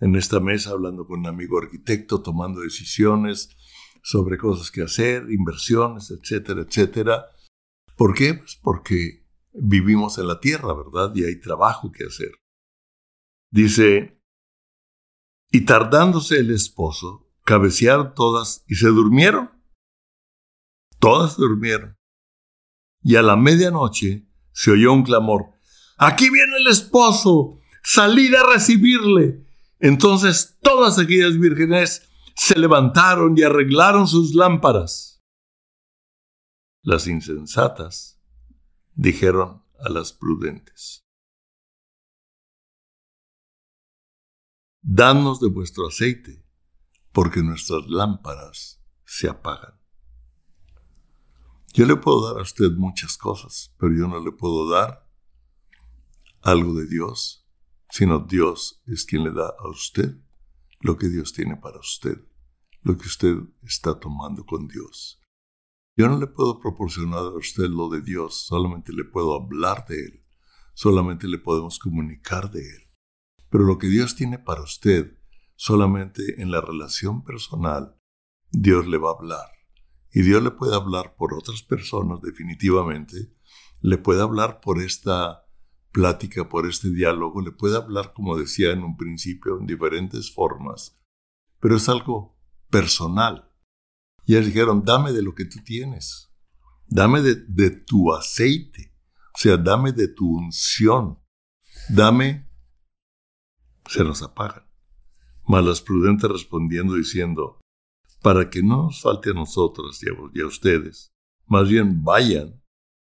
en 0.00 0.16
esta 0.16 0.40
mesa 0.40 0.70
hablando 0.70 1.06
con 1.06 1.20
un 1.20 1.26
amigo 1.26 1.58
arquitecto, 1.58 2.20
tomando 2.22 2.60
decisiones 2.60 3.50
sobre 4.02 4.38
cosas 4.38 4.70
que 4.70 4.82
hacer, 4.82 5.30
inversiones, 5.30 6.10
etcétera, 6.10 6.62
etcétera. 6.62 7.26
¿Por 7.96 8.14
qué? 8.14 8.34
Pues 8.34 8.58
porque 8.60 9.26
vivimos 9.52 10.18
en 10.18 10.28
la 10.28 10.40
tierra, 10.40 10.74
¿verdad? 10.74 11.12
Y 11.14 11.24
hay 11.24 11.40
trabajo 11.40 11.92
que 11.92 12.04
hacer. 12.04 12.32
Dice, 13.50 14.17
y 15.50 15.64
tardándose 15.64 16.38
el 16.38 16.50
esposo, 16.50 17.28
cabecearon 17.44 18.14
todas 18.14 18.64
y 18.66 18.74
se 18.74 18.88
durmieron. 18.88 19.50
Todas 20.98 21.36
durmieron. 21.36 21.96
Y 23.02 23.16
a 23.16 23.22
la 23.22 23.36
medianoche 23.36 24.28
se 24.52 24.72
oyó 24.72 24.92
un 24.92 25.04
clamor. 25.04 25.52
Aquí 25.96 26.30
viene 26.30 26.56
el 26.58 26.66
esposo. 26.66 27.60
Salid 27.82 28.34
a 28.34 28.52
recibirle. 28.52 29.46
Entonces 29.78 30.58
todas 30.60 30.98
aquellas 30.98 31.38
vírgenes 31.38 32.08
se 32.34 32.58
levantaron 32.58 33.36
y 33.36 33.42
arreglaron 33.42 34.06
sus 34.06 34.34
lámparas. 34.34 35.22
Las 36.82 37.06
insensatas 37.06 38.20
dijeron 38.94 39.62
a 39.78 39.88
las 39.88 40.12
prudentes, 40.12 41.04
Danos 44.80 45.40
de 45.40 45.48
vuestro 45.48 45.88
aceite, 45.88 46.44
porque 47.12 47.42
nuestras 47.42 47.86
lámparas 47.88 48.80
se 49.04 49.28
apagan. 49.28 49.74
Yo 51.74 51.84
le 51.84 51.96
puedo 51.96 52.26
dar 52.26 52.38
a 52.38 52.42
usted 52.42 52.70
muchas 52.72 53.18
cosas, 53.18 53.74
pero 53.78 53.92
yo 53.94 54.06
no 54.06 54.20
le 54.20 54.30
puedo 54.32 54.70
dar 54.70 55.08
algo 56.42 56.74
de 56.74 56.86
Dios, 56.86 57.46
sino 57.90 58.20
Dios 58.20 58.80
es 58.86 59.04
quien 59.04 59.24
le 59.24 59.32
da 59.32 59.48
a 59.58 59.68
usted 59.68 60.16
lo 60.80 60.96
que 60.96 61.08
Dios 61.08 61.32
tiene 61.32 61.56
para 61.56 61.80
usted, 61.80 62.24
lo 62.82 62.96
que 62.96 63.06
usted 63.06 63.36
está 63.62 63.98
tomando 63.98 64.46
con 64.46 64.68
Dios. 64.68 65.20
Yo 65.96 66.08
no 66.08 66.18
le 66.18 66.28
puedo 66.28 66.60
proporcionar 66.60 67.20
a 67.20 67.36
usted 67.36 67.68
lo 67.68 67.88
de 67.88 68.00
Dios, 68.00 68.46
solamente 68.46 68.92
le 68.92 69.04
puedo 69.04 69.34
hablar 69.34 69.84
de 69.88 70.04
Él, 70.04 70.24
solamente 70.72 71.26
le 71.26 71.38
podemos 71.38 71.80
comunicar 71.80 72.50
de 72.52 72.60
Él. 72.60 72.87
Pero 73.50 73.64
lo 73.64 73.78
que 73.78 73.88
Dios 73.88 74.16
tiene 74.16 74.38
para 74.38 74.62
usted, 74.62 75.18
solamente 75.56 76.42
en 76.42 76.50
la 76.50 76.60
relación 76.60 77.24
personal, 77.24 77.96
Dios 78.50 78.86
le 78.86 78.98
va 78.98 79.10
a 79.10 79.14
hablar. 79.14 79.48
Y 80.12 80.22
Dios 80.22 80.42
le 80.42 80.50
puede 80.50 80.74
hablar 80.74 81.14
por 81.16 81.34
otras 81.34 81.62
personas 81.62 82.20
definitivamente, 82.22 83.34
le 83.80 83.98
puede 83.98 84.22
hablar 84.22 84.60
por 84.60 84.80
esta 84.80 85.44
plática, 85.92 86.48
por 86.48 86.66
este 86.66 86.90
diálogo, 86.90 87.40
le 87.40 87.52
puede 87.52 87.76
hablar, 87.76 88.12
como 88.14 88.36
decía 88.38 88.70
en 88.72 88.82
un 88.82 88.96
principio, 88.96 89.58
en 89.58 89.66
diferentes 89.66 90.32
formas, 90.32 90.98
pero 91.60 91.76
es 91.76 91.88
algo 91.88 92.38
personal. 92.70 93.50
Y 94.24 94.34
ellos 94.34 94.46
dijeron, 94.46 94.84
dame 94.84 95.12
de 95.12 95.22
lo 95.22 95.34
que 95.34 95.44
tú 95.44 95.60
tienes, 95.64 96.30
dame 96.86 97.22
de, 97.22 97.70
tu 97.70 98.14
aceite, 98.14 98.94
o 99.34 99.38
sea, 99.38 99.56
dame 99.56 99.92
de 99.92 100.08
tu 100.08 100.36
unción, 100.36 101.18
dame 101.88 102.47
se 103.88 104.04
nos 104.04 104.22
apagan. 104.22 104.64
Mas 105.46 105.64
las 105.64 105.80
prudentes 105.80 106.30
respondiendo 106.30 106.94
diciendo, 106.94 107.58
para 108.22 108.50
que 108.50 108.62
no 108.62 108.84
nos 108.84 109.00
falte 109.00 109.30
a 109.30 109.34
nosotros 109.34 110.00
y 110.02 110.40
a, 110.40 110.46
ustedes, 110.46 111.08
más 111.46 111.68
bien 111.68 112.04
vayan 112.04 112.62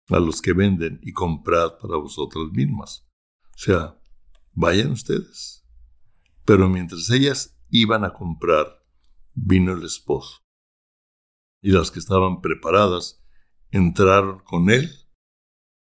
a 0.07 0.19
los 0.19 0.41
que 0.41 0.53
venden 0.53 0.99
y 1.03 1.11
comprad 1.11 1.77
para 1.79 1.97
vosotras 1.97 2.45
mismas. 2.51 3.05
O 3.53 3.57
sea, 3.57 3.99
vayan 4.53 4.91
ustedes. 4.91 5.67
Pero 6.45 6.69
mientras 6.69 7.09
ellas 7.09 7.59
iban 7.69 8.05
a 8.05 8.13
comprar, 8.13 8.85
vino 9.33 9.73
el 9.73 9.83
esposo. 9.83 10.39
Y 11.61 11.71
las 11.71 11.91
que 11.91 11.99
estaban 11.99 12.39
preparadas 12.39 13.21
entraron 13.71 14.39
con 14.39 14.69
él 14.69 14.89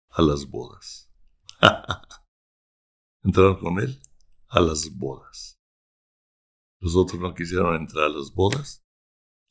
a 0.09 0.23
las 0.23 0.49
bodas. 0.49 1.13
entraron 3.23 3.59
con 3.59 3.79
él 3.79 4.01
a 4.49 4.59
las 4.59 4.95
bodas. 4.95 5.59
Los 6.79 6.95
otros 6.95 7.19
no 7.19 7.33
quisieron 7.33 7.75
entrar 7.75 8.05
a 8.05 8.09
las 8.09 8.33
bodas, 8.33 8.85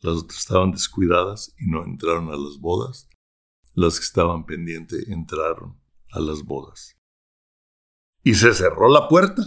las 0.01 0.19
otras 0.19 0.39
estaban 0.39 0.71
descuidadas 0.71 1.55
y 1.59 1.67
no 1.67 1.85
entraron 1.85 2.29
a 2.29 2.37
las 2.37 2.59
bodas, 2.59 3.09
las 3.75 3.99
que 3.99 4.05
estaban 4.05 4.47
pendientes 4.47 5.09
entraron 5.09 5.81
a 6.13 6.21
las 6.21 6.43
bodas. 6.45 6.97
Y 8.23 8.35
se 8.35 8.55
cerró 8.55 8.89
la 8.89 9.09
puerta. 9.09 9.43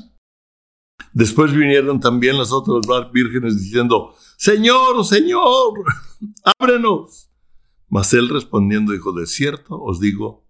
Después 1.13 1.53
vinieron 1.53 1.99
también 1.99 2.37
las 2.37 2.51
otras 2.51 3.11
vírgenes 3.11 3.57
diciendo, 3.59 4.13
Señor, 4.37 5.03
Señor, 5.05 5.83
ábrenos. 6.59 7.31
Mas 7.87 8.13
él 8.13 8.29
respondiendo 8.29 8.93
dijo, 8.93 9.11
de 9.13 9.25
cierto 9.25 9.81
os 9.81 9.99
digo 9.99 10.47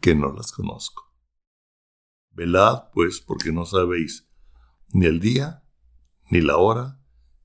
que 0.00 0.14
no 0.14 0.32
las 0.32 0.52
conozco. 0.52 1.09
Velad, 2.40 2.90
pues, 2.94 3.20
porque 3.20 3.52
no 3.52 3.66
sabéis 3.66 4.26
ni 4.94 5.04
el 5.04 5.20
día 5.20 5.62
ni 6.30 6.40
la 6.40 6.56
hora 6.56 6.98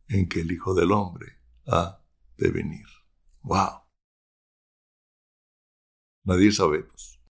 en 0.07 0.29
que 0.29 0.39
el 0.39 0.53
Hijo 0.53 0.73
del 0.73 0.93
Hombre 0.93 1.37
ha 1.67 2.01
de 2.37 2.49
venir. 2.49 2.85
¡Wow! 3.41 3.81
Nadie 6.23 6.49
sabemos. 6.53 7.21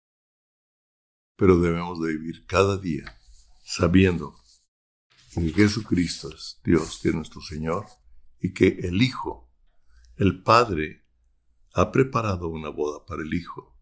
Pero 1.37 1.57
debemos 1.57 1.99
de 2.03 2.09
vivir 2.09 2.45
cada 2.45 2.77
día 2.77 3.19
sabiendo 3.63 4.35
que 5.33 5.51
Jesucristo 5.51 6.35
es 6.35 6.61
Dios, 6.63 6.99
que 7.01 7.09
es 7.09 7.15
nuestro 7.15 7.41
Señor, 7.41 7.87
y 8.39 8.53
que 8.53 8.67
el 8.83 9.01
Hijo, 9.01 9.51
el 10.17 10.43
Padre, 10.43 11.03
ha 11.73 11.91
preparado 11.91 12.47
una 12.47 12.69
boda 12.69 13.03
para 13.07 13.23
el 13.23 13.33
Hijo 13.33 13.75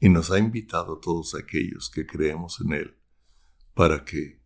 y 0.00 0.08
nos 0.08 0.32
ha 0.32 0.40
invitado 0.40 0.96
a 0.96 1.00
todos 1.00 1.36
aquellos 1.36 1.88
que 1.90 2.08
creemos 2.08 2.60
en 2.60 2.72
Él 2.72 3.03
para 3.74 4.04
que 4.04 4.40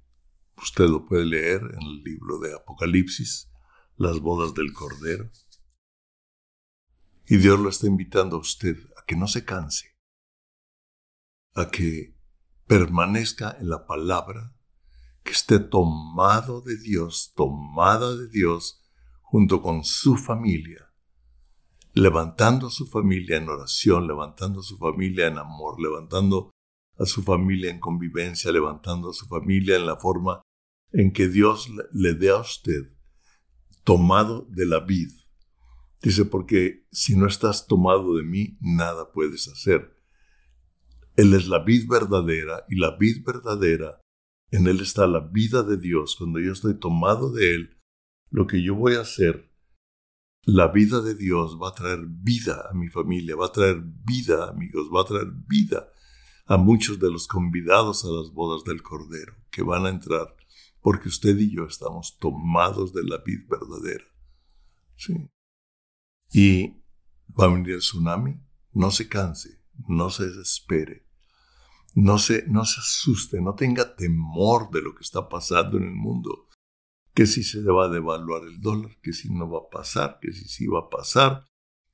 usted 0.56 0.88
lo 0.88 1.06
puede 1.06 1.26
leer 1.26 1.60
en 1.62 1.82
el 1.82 2.02
libro 2.02 2.38
de 2.38 2.54
Apocalipsis, 2.54 3.50
las 3.96 4.20
bodas 4.20 4.54
del 4.54 4.72
Cordero. 4.72 5.30
Y 7.26 7.36
Dios 7.36 7.60
lo 7.60 7.68
está 7.68 7.86
invitando 7.86 8.36
a 8.36 8.40
usted 8.40 8.76
a 8.96 9.04
que 9.04 9.14
no 9.14 9.28
se 9.28 9.44
canse, 9.44 9.96
a 11.54 11.70
que 11.70 12.16
permanezca 12.66 13.56
en 13.60 13.68
la 13.68 13.86
palabra, 13.86 14.54
que 15.22 15.32
esté 15.32 15.58
tomado 15.58 16.62
de 16.62 16.78
Dios, 16.78 17.32
tomada 17.36 18.16
de 18.16 18.28
Dios, 18.28 18.82
junto 19.20 19.60
con 19.60 19.84
su 19.84 20.16
familia, 20.16 20.90
levantando 21.92 22.68
a 22.68 22.70
su 22.70 22.86
familia 22.86 23.36
en 23.36 23.48
oración, 23.48 24.06
levantando 24.06 24.60
a 24.60 24.62
su 24.62 24.78
familia 24.78 25.26
en 25.26 25.36
amor, 25.36 25.78
levantando 25.80 26.50
a 26.98 27.06
su 27.06 27.22
familia 27.22 27.70
en 27.70 27.78
convivencia, 27.78 28.50
levantando 28.50 29.10
a 29.10 29.14
su 29.14 29.26
familia 29.26 29.76
en 29.76 29.86
la 29.86 29.96
forma 29.96 30.42
en 30.92 31.12
que 31.12 31.28
Dios 31.28 31.70
le 31.92 32.14
dé 32.14 32.30
a 32.30 32.38
usted 32.38 32.92
tomado 33.84 34.46
de 34.50 34.66
la 34.66 34.80
vid. 34.80 35.10
Dice, 36.02 36.24
porque 36.24 36.86
si 36.90 37.16
no 37.16 37.26
estás 37.26 37.66
tomado 37.66 38.16
de 38.16 38.24
mí, 38.24 38.58
nada 38.60 39.12
puedes 39.12 39.48
hacer. 39.48 39.96
Él 41.16 41.34
es 41.34 41.48
la 41.48 41.64
vid 41.64 41.88
verdadera 41.88 42.64
y 42.68 42.76
la 42.76 42.96
vid 42.96 43.24
verdadera, 43.24 44.00
en 44.50 44.66
Él 44.66 44.80
está 44.80 45.06
la 45.06 45.20
vida 45.20 45.62
de 45.62 45.76
Dios. 45.76 46.16
Cuando 46.16 46.40
yo 46.40 46.52
estoy 46.52 46.78
tomado 46.78 47.32
de 47.32 47.54
Él, 47.54 47.80
lo 48.30 48.46
que 48.46 48.62
yo 48.62 48.74
voy 48.74 48.94
a 48.94 49.00
hacer 49.00 49.52
la 50.44 50.68
vida 50.68 51.02
de 51.02 51.14
Dios 51.14 51.58
va 51.60 51.70
a 51.70 51.74
traer 51.74 52.06
vida 52.06 52.68
a 52.70 52.74
mi 52.74 52.88
familia, 52.88 53.36
va 53.36 53.46
a 53.46 53.52
traer 53.52 53.82
vida, 53.82 54.48
amigos, 54.48 54.88
va 54.94 55.02
a 55.02 55.04
traer 55.04 55.26
vida 55.46 55.88
a 56.48 56.56
muchos 56.56 56.98
de 56.98 57.10
los 57.10 57.28
convidados 57.28 58.04
a 58.04 58.08
las 58.08 58.32
bodas 58.32 58.64
del 58.64 58.82
Cordero 58.82 59.36
que 59.50 59.62
van 59.62 59.86
a 59.86 59.90
entrar, 59.90 60.34
porque 60.80 61.08
usted 61.08 61.36
y 61.38 61.54
yo 61.54 61.64
estamos 61.64 62.18
tomados 62.18 62.92
de 62.92 63.04
la 63.04 63.18
vida 63.18 63.44
verdadera. 63.48 64.04
¿Sí? 64.96 65.30
Y 66.32 66.82
va 67.38 67.44
a 67.44 67.48
venir 67.48 67.74
el 67.74 67.80
tsunami, 67.80 68.40
no 68.72 68.90
se 68.90 69.08
canse, 69.08 69.60
no 69.86 70.10
se 70.10 70.26
desespere, 70.26 71.06
no 71.94 72.18
se, 72.18 72.44
no 72.48 72.64
se 72.64 72.80
asuste, 72.80 73.40
no 73.40 73.54
tenga 73.54 73.94
temor 73.94 74.70
de 74.70 74.82
lo 74.82 74.94
que 74.94 75.02
está 75.02 75.28
pasando 75.28 75.76
en 75.76 75.84
el 75.84 75.94
mundo 75.94 76.48
que 77.18 77.26
si 77.26 77.42
se 77.42 77.62
va 77.62 77.86
a 77.86 77.88
devaluar 77.88 78.44
el 78.44 78.60
dólar, 78.60 78.96
que 79.02 79.12
si 79.12 79.28
no 79.28 79.50
va 79.50 79.58
a 79.58 79.70
pasar, 79.70 80.20
que 80.22 80.32
si 80.32 80.46
sí 80.46 80.68
va 80.68 80.82
a 80.82 80.88
pasar, 80.88 81.46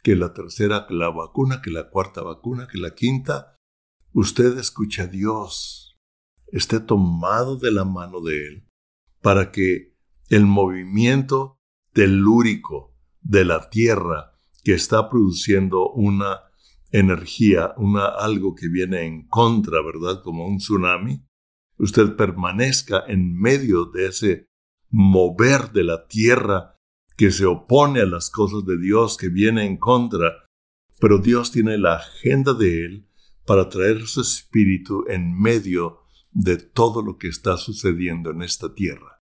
que 0.03 0.17
la 0.17 0.35
tercera, 0.35 0.87
la 0.91 1.09
vacuna, 1.09 1.63
que 1.63 1.71
la 1.71 1.89
cuarta 1.89 2.21
vacuna, 2.21 2.69
que 2.71 2.77
la 2.77 2.95
quinta. 2.95 3.54
Usted 4.17 4.59
escucha 4.59 5.03
a 5.03 5.07
Dios, 5.09 5.99
esté 6.53 6.79
tomado 6.79 7.57
de 7.57 7.73
la 7.73 7.85
mano 7.85 8.21
de 8.21 8.47
Él, 8.47 8.69
para 9.21 9.51
que 9.51 9.97
el 10.29 10.47
movimiento 10.47 11.59
telúrico 11.93 12.97
de 13.23 13.45
la 13.45 13.69
Tierra 13.71 14.39
que 14.63 14.73
está 14.73 15.11
produciendo 15.11 15.91
una 15.91 16.43
energía, 16.93 17.75
una, 17.77 18.07
algo 18.07 18.55
que 18.55 18.69
viene 18.69 19.03
en 19.05 19.27
contra, 19.27 19.83
¿verdad? 19.83 20.23
Como 20.23 20.47
un 20.47 20.59
tsunami, 20.59 21.27
usted 21.79 22.15
permanezca 22.15 23.03
en 23.09 23.37
medio 23.37 23.87
de 23.87 24.07
ese 24.07 24.47
mover 24.91 25.73
de 25.73 25.83
la 25.83 26.07
tierra 26.07 26.79
que 27.17 27.33
se 27.33 27.47
opone 27.47 28.03
a 28.03 28.07
las 28.07 28.31
cosas 28.31 28.65
de 28.65 28.79
Dios, 28.79 29.17
que 29.17 29.29
viene 29.29 29.67
en 29.67 29.77
contra, 29.77 30.47
pero 31.01 31.19
Dios 31.19 31.51
tiene 31.51 31.79
la 31.79 31.97
agenda 31.97 32.55
de 32.55 32.85
Él 32.85 33.09
para 33.47 33.69
traer 33.69 34.07
su 34.07 34.21
espíritu 34.21 35.05
en 35.09 35.39
medio 35.39 36.01
de 36.33 36.57
todo 36.57 37.03
lo 37.03 37.19
que 37.19 37.29
está 37.29 37.57
sucediendo 37.57 38.31
en 38.31 38.43
esta 38.43 38.75
tierra. 38.75 39.23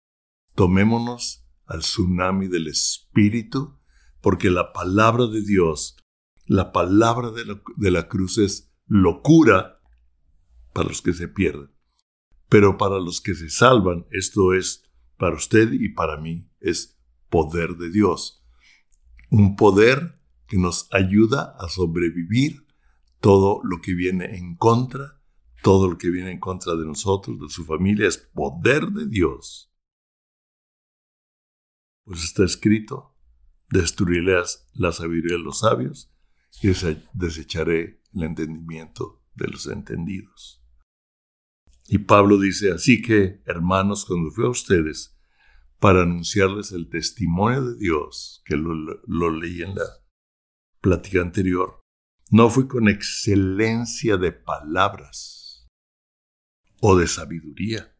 Tomémonos 0.54 1.44
al 1.66 1.80
tsunami 1.80 2.48
del 2.48 2.68
espíritu, 2.68 3.78
porque 4.20 4.50
la 4.50 4.72
palabra 4.72 5.26
de 5.26 5.42
Dios 5.42 5.96
la 6.46 6.72
palabra 6.72 7.30
de 7.30 7.90
la, 7.90 8.08
cruz 8.08 8.38
es 8.38 8.72
locura 8.86 9.80
para 10.72 10.88
los 10.88 11.00
que 11.00 11.14
se 11.14 11.28
pierden. 11.28 11.70
Pero 12.48 12.76
para 12.76 12.98
los 12.98 13.20
que 13.20 13.34
se 13.34 13.48
salvan, 13.48 14.06
esto 14.10 14.52
es 14.52 14.82
para 15.16 15.36
usted 15.36 15.72
y 15.72 15.90
para 15.90 16.18
mí, 16.18 16.50
es 16.60 16.98
poder 17.30 17.76
de 17.76 17.90
Dios. 17.90 18.44
Un 19.30 19.56
poder 19.56 20.20
que 20.46 20.58
nos 20.58 20.88
ayuda 20.92 21.54
a 21.58 21.68
sobrevivir 21.68 22.61
todo 23.22 23.60
lo 23.62 23.80
que 23.80 23.94
viene 23.94 24.36
en 24.36 24.56
contra, 24.56 25.22
todo 25.62 25.88
lo 25.88 25.96
que 25.96 26.10
viene 26.10 26.32
en 26.32 26.40
contra 26.40 26.74
de 26.74 26.84
nosotros, 26.84 27.38
de 27.40 27.48
su 27.48 27.64
familia, 27.64 28.08
es 28.08 28.18
poder 28.18 28.88
de 28.88 29.06
Dios. 29.06 29.72
Pues 32.04 32.24
está 32.24 32.44
escrito, 32.44 33.16
destruiré 33.70 34.42
la 34.74 34.90
sabiduría 34.90 35.36
de 35.36 35.42
los 35.44 35.60
sabios 35.60 36.12
y 36.60 36.72
desecharé 37.12 38.02
el 38.12 38.24
entendimiento 38.24 39.22
de 39.34 39.46
los 39.46 39.68
entendidos. 39.68 40.60
Y 41.86 41.98
Pablo 41.98 42.38
dice, 42.38 42.72
así 42.72 43.02
que, 43.02 43.40
hermanos, 43.46 44.04
cuando 44.04 44.32
fui 44.32 44.46
a 44.46 44.50
ustedes 44.50 45.16
para 45.78 46.02
anunciarles 46.02 46.72
el 46.72 46.88
testimonio 46.88 47.64
de 47.66 47.76
Dios, 47.76 48.42
que 48.44 48.56
lo, 48.56 48.74
lo 48.74 49.30
leí 49.30 49.62
en 49.62 49.76
la 49.76 49.84
plática 50.80 51.20
anterior, 51.20 51.81
no 52.32 52.50
fui 52.50 52.66
con 52.66 52.88
excelencia 52.88 54.16
de 54.16 54.32
palabras 54.32 55.70
o 56.80 56.96
de 56.96 57.06
sabiduría, 57.06 57.96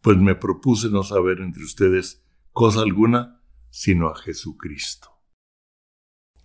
pues 0.00 0.16
me 0.16 0.36
propuse 0.36 0.88
no 0.88 1.02
saber 1.02 1.40
entre 1.40 1.64
ustedes 1.64 2.24
cosa 2.52 2.82
alguna 2.82 3.42
sino 3.70 4.08
a 4.08 4.16
Jesucristo 4.16 5.18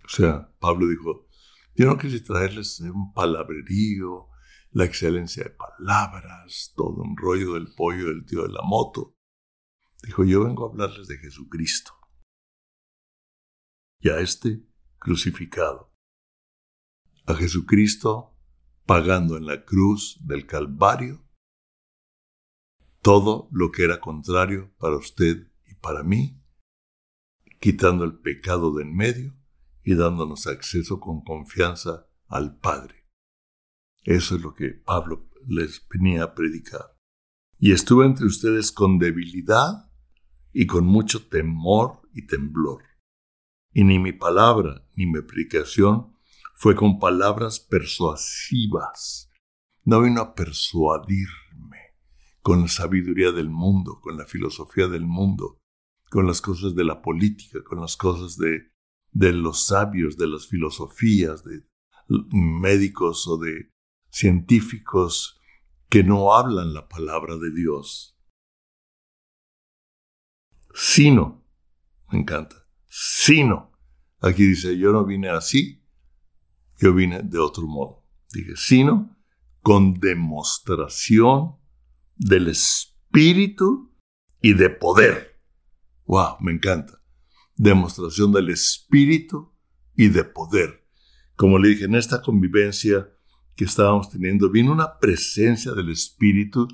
o 0.04 0.08
sea, 0.08 0.52
Pablo 0.58 0.86
dijo, 0.86 1.28
yo 1.74 1.86
no 1.86 1.96
quise 1.96 2.20
traerles 2.20 2.80
un 2.80 3.12
palabrerío, 3.14 4.28
la 4.72 4.84
excelencia 4.84 5.44
de 5.44 5.50
palabras, 5.50 6.72
todo 6.76 7.02
un 7.02 7.16
rollo 7.16 7.54
del 7.54 7.72
pollo 7.74 8.08
del 8.08 8.24
tío 8.26 8.42
de 8.42 8.52
la 8.52 8.62
moto. 8.62 9.16
Dijo, 10.02 10.24
yo 10.24 10.44
vengo 10.44 10.66
a 10.66 10.70
hablarles 10.70 11.08
de 11.08 11.16
Jesucristo. 11.16 11.92
Y 14.00 14.10
a 14.10 14.20
este 14.20 14.62
crucificado. 14.98 15.93
A 17.26 17.34
Jesucristo 17.34 18.36
pagando 18.84 19.38
en 19.38 19.46
la 19.46 19.64
cruz 19.64 20.18
del 20.20 20.46
Calvario 20.46 21.24
todo 23.00 23.48
lo 23.50 23.70
que 23.70 23.84
era 23.84 24.00
contrario 24.00 24.74
para 24.78 24.96
usted 24.96 25.50
y 25.66 25.74
para 25.74 26.02
mí, 26.02 26.42
quitando 27.60 28.04
el 28.04 28.18
pecado 28.18 28.74
de 28.74 28.82
en 28.82 28.94
medio 28.94 29.34
y 29.82 29.94
dándonos 29.94 30.46
acceso 30.46 31.00
con 31.00 31.22
confianza 31.22 32.08
al 32.28 32.58
Padre. 32.58 33.06
Eso 34.02 34.36
es 34.36 34.42
lo 34.42 34.54
que 34.54 34.70
Pablo 34.70 35.30
les 35.46 35.86
venía 35.88 36.24
a 36.24 36.34
predicar. 36.34 36.94
Y 37.58 37.72
estuve 37.72 38.04
entre 38.04 38.26
ustedes 38.26 38.70
con 38.70 38.98
debilidad 38.98 39.90
y 40.52 40.66
con 40.66 40.84
mucho 40.84 41.26
temor 41.28 42.02
y 42.12 42.26
temblor. 42.26 42.82
Y 43.72 43.84
ni 43.84 43.98
mi 43.98 44.12
palabra 44.12 44.86
ni 44.94 45.06
mi 45.06 45.22
predicación 45.22 46.13
fue 46.54 46.74
con 46.74 46.98
palabras 46.98 47.60
persuasivas. 47.60 49.30
No 49.84 50.00
vino 50.00 50.20
a 50.20 50.34
persuadirme 50.34 51.94
con 52.40 52.62
la 52.62 52.68
sabiduría 52.68 53.32
del 53.32 53.50
mundo, 53.50 54.00
con 54.00 54.16
la 54.16 54.24
filosofía 54.24 54.88
del 54.88 55.06
mundo, 55.06 55.60
con 56.10 56.26
las 56.26 56.40
cosas 56.40 56.74
de 56.74 56.84
la 56.84 57.02
política, 57.02 57.62
con 57.62 57.80
las 57.80 57.96
cosas 57.96 58.36
de 58.36 58.74
de 59.14 59.32
los 59.32 59.66
sabios, 59.66 60.18
de 60.18 60.26
las 60.26 60.48
filosofías, 60.48 61.44
de 61.44 61.62
médicos 62.32 63.26
o 63.28 63.38
de 63.38 63.72
científicos 64.10 65.40
que 65.88 66.02
no 66.02 66.34
hablan 66.34 66.74
la 66.74 66.88
palabra 66.88 67.36
de 67.36 67.52
Dios. 67.52 68.18
Sino, 70.74 71.46
me 72.10 72.18
encanta, 72.18 72.56
sino, 72.88 73.72
aquí 74.20 74.44
dice, 74.44 74.76
yo 74.76 74.92
no 74.92 75.04
vine 75.04 75.28
así, 75.28 75.83
yo 76.78 76.94
vine 76.94 77.22
de 77.22 77.38
otro 77.38 77.66
modo. 77.66 78.04
Dije, 78.32 78.52
sino 78.56 79.16
con 79.60 79.94
demostración 80.00 81.56
del 82.16 82.48
espíritu 82.48 83.92
y 84.40 84.54
de 84.54 84.70
poder. 84.70 85.40
Wow, 86.06 86.36
me 86.40 86.52
encanta 86.52 87.04
demostración 87.56 88.32
del 88.32 88.50
espíritu 88.50 89.52
y 89.96 90.08
de 90.08 90.24
poder. 90.24 90.86
Como 91.36 91.58
le 91.58 91.70
dije, 91.70 91.84
en 91.84 91.94
esta 91.94 92.22
convivencia 92.22 93.08
que 93.56 93.64
estábamos 93.64 94.10
teniendo, 94.10 94.50
vino 94.50 94.72
una 94.72 94.98
presencia 94.98 95.72
del 95.72 95.90
espíritu, 95.90 96.68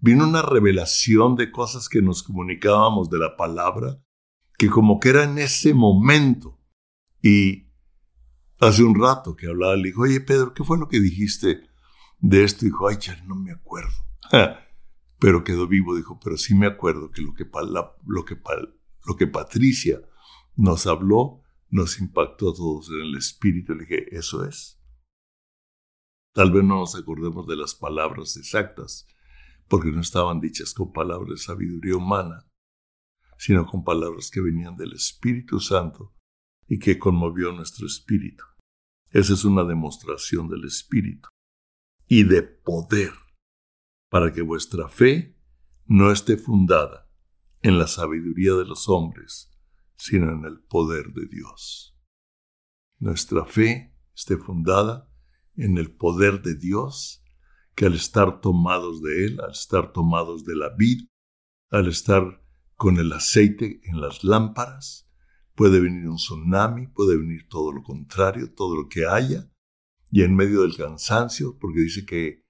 vino 0.00 0.26
una 0.26 0.42
revelación 0.42 1.36
de 1.36 1.50
cosas 1.50 1.88
que 1.88 2.02
nos 2.02 2.22
comunicábamos 2.22 3.08
de 3.10 3.18
la 3.18 3.36
palabra, 3.36 4.00
que 4.58 4.68
como 4.68 4.98
que 4.98 5.10
era 5.10 5.24
en 5.24 5.38
ese 5.38 5.74
momento. 5.74 6.60
Y 7.22 7.63
hace 8.60 8.82
un 8.82 9.00
rato 9.00 9.36
que 9.36 9.48
hablaba, 9.48 9.76
le 9.76 9.88
dijo, 9.88 10.02
oye 10.02 10.20
Pedro, 10.20 10.54
¿qué 10.54 10.64
fue 10.64 10.78
lo 10.78 10.88
que 10.88 11.00
dijiste 11.00 11.68
de 12.18 12.44
esto? 12.44 12.64
dijo, 12.64 12.88
ay, 12.88 12.96
ya 13.00 13.20
no 13.24 13.34
me 13.34 13.52
acuerdo. 13.52 13.94
pero 15.18 15.44
quedó 15.44 15.66
vivo, 15.66 15.96
dijo, 15.96 16.18
pero 16.22 16.36
sí 16.36 16.54
me 16.54 16.66
acuerdo 16.66 17.10
que 17.10 17.22
lo 17.22 17.34
que, 17.34 17.44
lo 18.06 18.24
que, 18.24 18.38
lo 19.06 19.16
que 19.16 19.26
Patricia 19.26 20.00
nos 20.56 20.86
habló, 20.86 21.42
nos 21.70 21.98
impactó 21.98 22.50
a 22.50 22.54
todos 22.54 22.88
en 22.90 23.00
el 23.00 23.16
espíritu. 23.16 23.74
Le 23.74 23.84
dije, 23.84 24.16
eso 24.16 24.44
es. 24.44 24.80
Tal 26.32 26.50
vez 26.50 26.64
no 26.64 26.80
nos 26.80 26.96
acordemos 26.96 27.46
de 27.46 27.56
las 27.56 27.74
palabras 27.74 28.36
exactas, 28.36 29.06
porque 29.68 29.90
no 29.90 30.00
estaban 30.00 30.40
dichas 30.40 30.74
con 30.74 30.92
palabras 30.92 31.30
de 31.30 31.36
sabiduría 31.38 31.96
humana, 31.96 32.46
sino 33.38 33.66
con 33.66 33.84
palabras 33.84 34.30
que 34.30 34.40
venían 34.40 34.76
del 34.76 34.92
Espíritu 34.92 35.60
Santo 35.60 36.13
y 36.68 36.78
que 36.78 36.98
conmovió 36.98 37.52
nuestro 37.52 37.86
espíritu. 37.86 38.44
Esa 39.10 39.34
es 39.34 39.44
una 39.44 39.64
demostración 39.64 40.48
del 40.48 40.64
Espíritu 40.64 41.28
y 42.08 42.24
de 42.24 42.42
poder, 42.42 43.12
para 44.10 44.32
que 44.32 44.42
vuestra 44.42 44.88
fe 44.88 45.38
no 45.86 46.10
esté 46.10 46.36
fundada 46.36 47.10
en 47.62 47.78
la 47.78 47.86
sabiduría 47.86 48.54
de 48.54 48.64
los 48.64 48.88
hombres, 48.88 49.50
sino 49.96 50.32
en 50.32 50.44
el 50.44 50.60
poder 50.60 51.12
de 51.12 51.26
Dios. 51.26 51.96
Nuestra 52.98 53.44
fe 53.44 53.96
esté 54.14 54.36
fundada 54.36 55.10
en 55.56 55.78
el 55.78 55.94
poder 55.94 56.42
de 56.42 56.56
Dios, 56.56 57.24
que 57.74 57.86
al 57.86 57.94
estar 57.94 58.40
tomados 58.40 59.02
de 59.02 59.26
Él, 59.26 59.40
al 59.40 59.52
estar 59.52 59.92
tomados 59.92 60.44
de 60.44 60.56
la 60.56 60.70
vid, 60.76 61.06
al 61.70 61.88
estar 61.88 62.42
con 62.74 62.98
el 62.98 63.12
aceite 63.12 63.80
en 63.84 64.00
las 64.00 64.24
lámparas, 64.24 65.03
puede 65.54 65.80
venir 65.80 66.08
un 66.08 66.16
tsunami, 66.16 66.88
puede 66.88 67.16
venir 67.16 67.48
todo 67.48 67.72
lo 67.72 67.82
contrario, 67.82 68.52
todo 68.52 68.76
lo 68.76 68.88
que 68.88 69.06
haya, 69.06 69.50
y 70.10 70.22
en 70.22 70.34
medio 70.34 70.62
del 70.62 70.76
cansancio, 70.76 71.58
porque 71.58 71.80
dice 71.80 72.04
que 72.04 72.44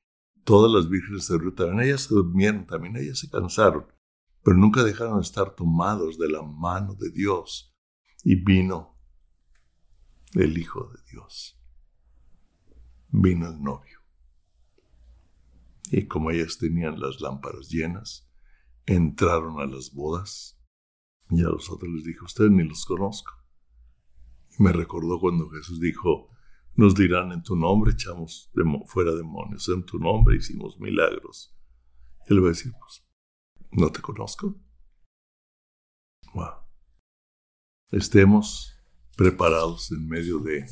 todas 0.44 0.70
las 0.70 0.88
vírgenes 0.88 1.28
de 1.28 1.38
Ruta, 1.38 1.64
ellas 1.82 2.02
se 2.02 2.14
durmieron, 2.14 2.66
también 2.66 2.96
ellas 2.96 3.18
se 3.18 3.30
cansaron, 3.30 3.86
pero 4.42 4.56
nunca 4.56 4.84
dejaron 4.84 5.16
de 5.16 5.22
estar 5.22 5.54
tomados 5.54 6.18
de 6.18 6.28
la 6.28 6.42
mano 6.42 6.94
de 6.94 7.10
Dios. 7.10 7.74
Y 8.22 8.36
vino 8.36 8.98
el 10.34 10.56
Hijo 10.58 10.90
de 10.92 11.00
Dios. 11.10 11.58
Vino 13.08 13.48
el 13.48 13.62
novio. 13.62 14.00
Y 15.90 16.06
como 16.06 16.30
ellas 16.30 16.58
tenían 16.58 17.00
las 17.00 17.20
lámparas 17.20 17.68
llenas, 17.68 18.28
entraron 18.84 19.60
a 19.60 19.66
las 19.66 19.92
bodas 19.92 20.53
y 21.30 21.40
a 21.40 21.48
los 21.48 21.70
otros 21.70 21.90
les 21.92 22.04
dijo, 22.04 22.24
ustedes 22.24 22.50
ni 22.50 22.64
los 22.64 22.84
conozco. 22.84 23.32
Y 24.58 24.62
me 24.62 24.72
recordó 24.72 25.18
cuando 25.18 25.48
Jesús 25.50 25.80
dijo, 25.80 26.30
nos 26.76 26.94
dirán 26.94 27.32
en 27.32 27.42
tu 27.42 27.56
nombre, 27.56 27.92
echamos 27.92 28.50
fuera 28.86 29.14
demonios, 29.14 29.68
en 29.68 29.84
tu 29.84 29.98
nombre 29.98 30.36
hicimos 30.36 30.78
milagros. 30.78 31.54
él 32.26 32.42
va 32.42 32.46
a 32.46 32.50
decir, 32.50 32.72
pues 32.78 33.06
no 33.70 33.90
te 33.90 34.00
conozco. 34.00 34.60
Wow. 36.34 36.66
estemos 37.92 38.72
preparados 39.16 39.92
en 39.92 40.08
medio 40.08 40.40
de 40.40 40.66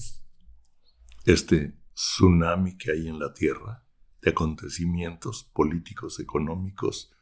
este 1.25 1.79
tsunami 1.95 2.77
que 2.77 2.91
hay 2.91 3.07
en 3.07 3.21
la 3.21 3.33
tierra, 3.33 3.87
de 4.21 4.31
acontecimientos 4.31 5.45
políticos, 5.45 6.19
económicos, 6.19 7.13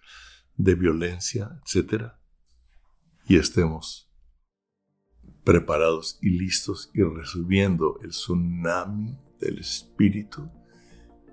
de 0.57 0.75
violencia, 0.75 1.61
etc. 1.67 2.13
Y 3.31 3.37
estemos 3.37 4.11
preparados 5.45 6.19
y 6.21 6.31
listos 6.31 6.91
y 6.93 7.05
recibiendo 7.05 8.01
el 8.03 8.11
tsunami 8.11 9.17
del 9.39 9.61
Espíritu, 9.61 10.51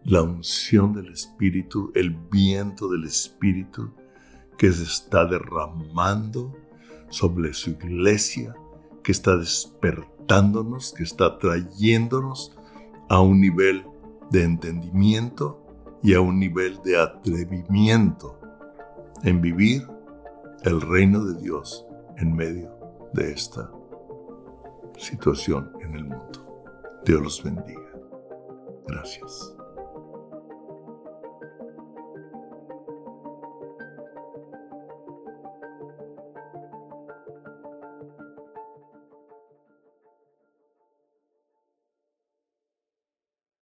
la 0.03 0.21
unción 0.21 0.93
del 0.93 1.11
Espíritu, 1.11 1.91
el 1.95 2.11
viento 2.11 2.87
del 2.87 3.05
Espíritu 3.05 3.95
que 4.59 4.71
se 4.71 4.83
está 4.83 5.25
derramando 5.25 6.55
sobre 7.09 7.51
su 7.55 7.71
iglesia, 7.71 8.53
que 9.03 9.11
está 9.11 9.35
despertándonos, 9.35 10.93
que 10.93 11.01
está 11.01 11.39
trayéndonos 11.39 12.55
a 13.09 13.21
un 13.21 13.41
nivel 13.41 13.83
de 14.29 14.43
entendimiento 14.43 15.65
y 16.03 16.13
a 16.13 16.21
un 16.21 16.37
nivel 16.37 16.79
de 16.83 17.01
atrevimiento 17.01 18.39
en 19.23 19.41
vivir 19.41 19.87
el 20.63 20.79
reino 20.81 21.25
de 21.25 21.41
Dios 21.41 21.86
en 22.17 22.35
medio 22.35 22.71
de 23.13 23.31
esta 23.31 23.71
situación 24.97 25.71
en 25.81 25.95
el 25.95 26.05
mundo. 26.05 27.01
Dios 27.05 27.21
los 27.21 27.43
bendiga. 27.43 27.91
Gracias. 28.87 29.56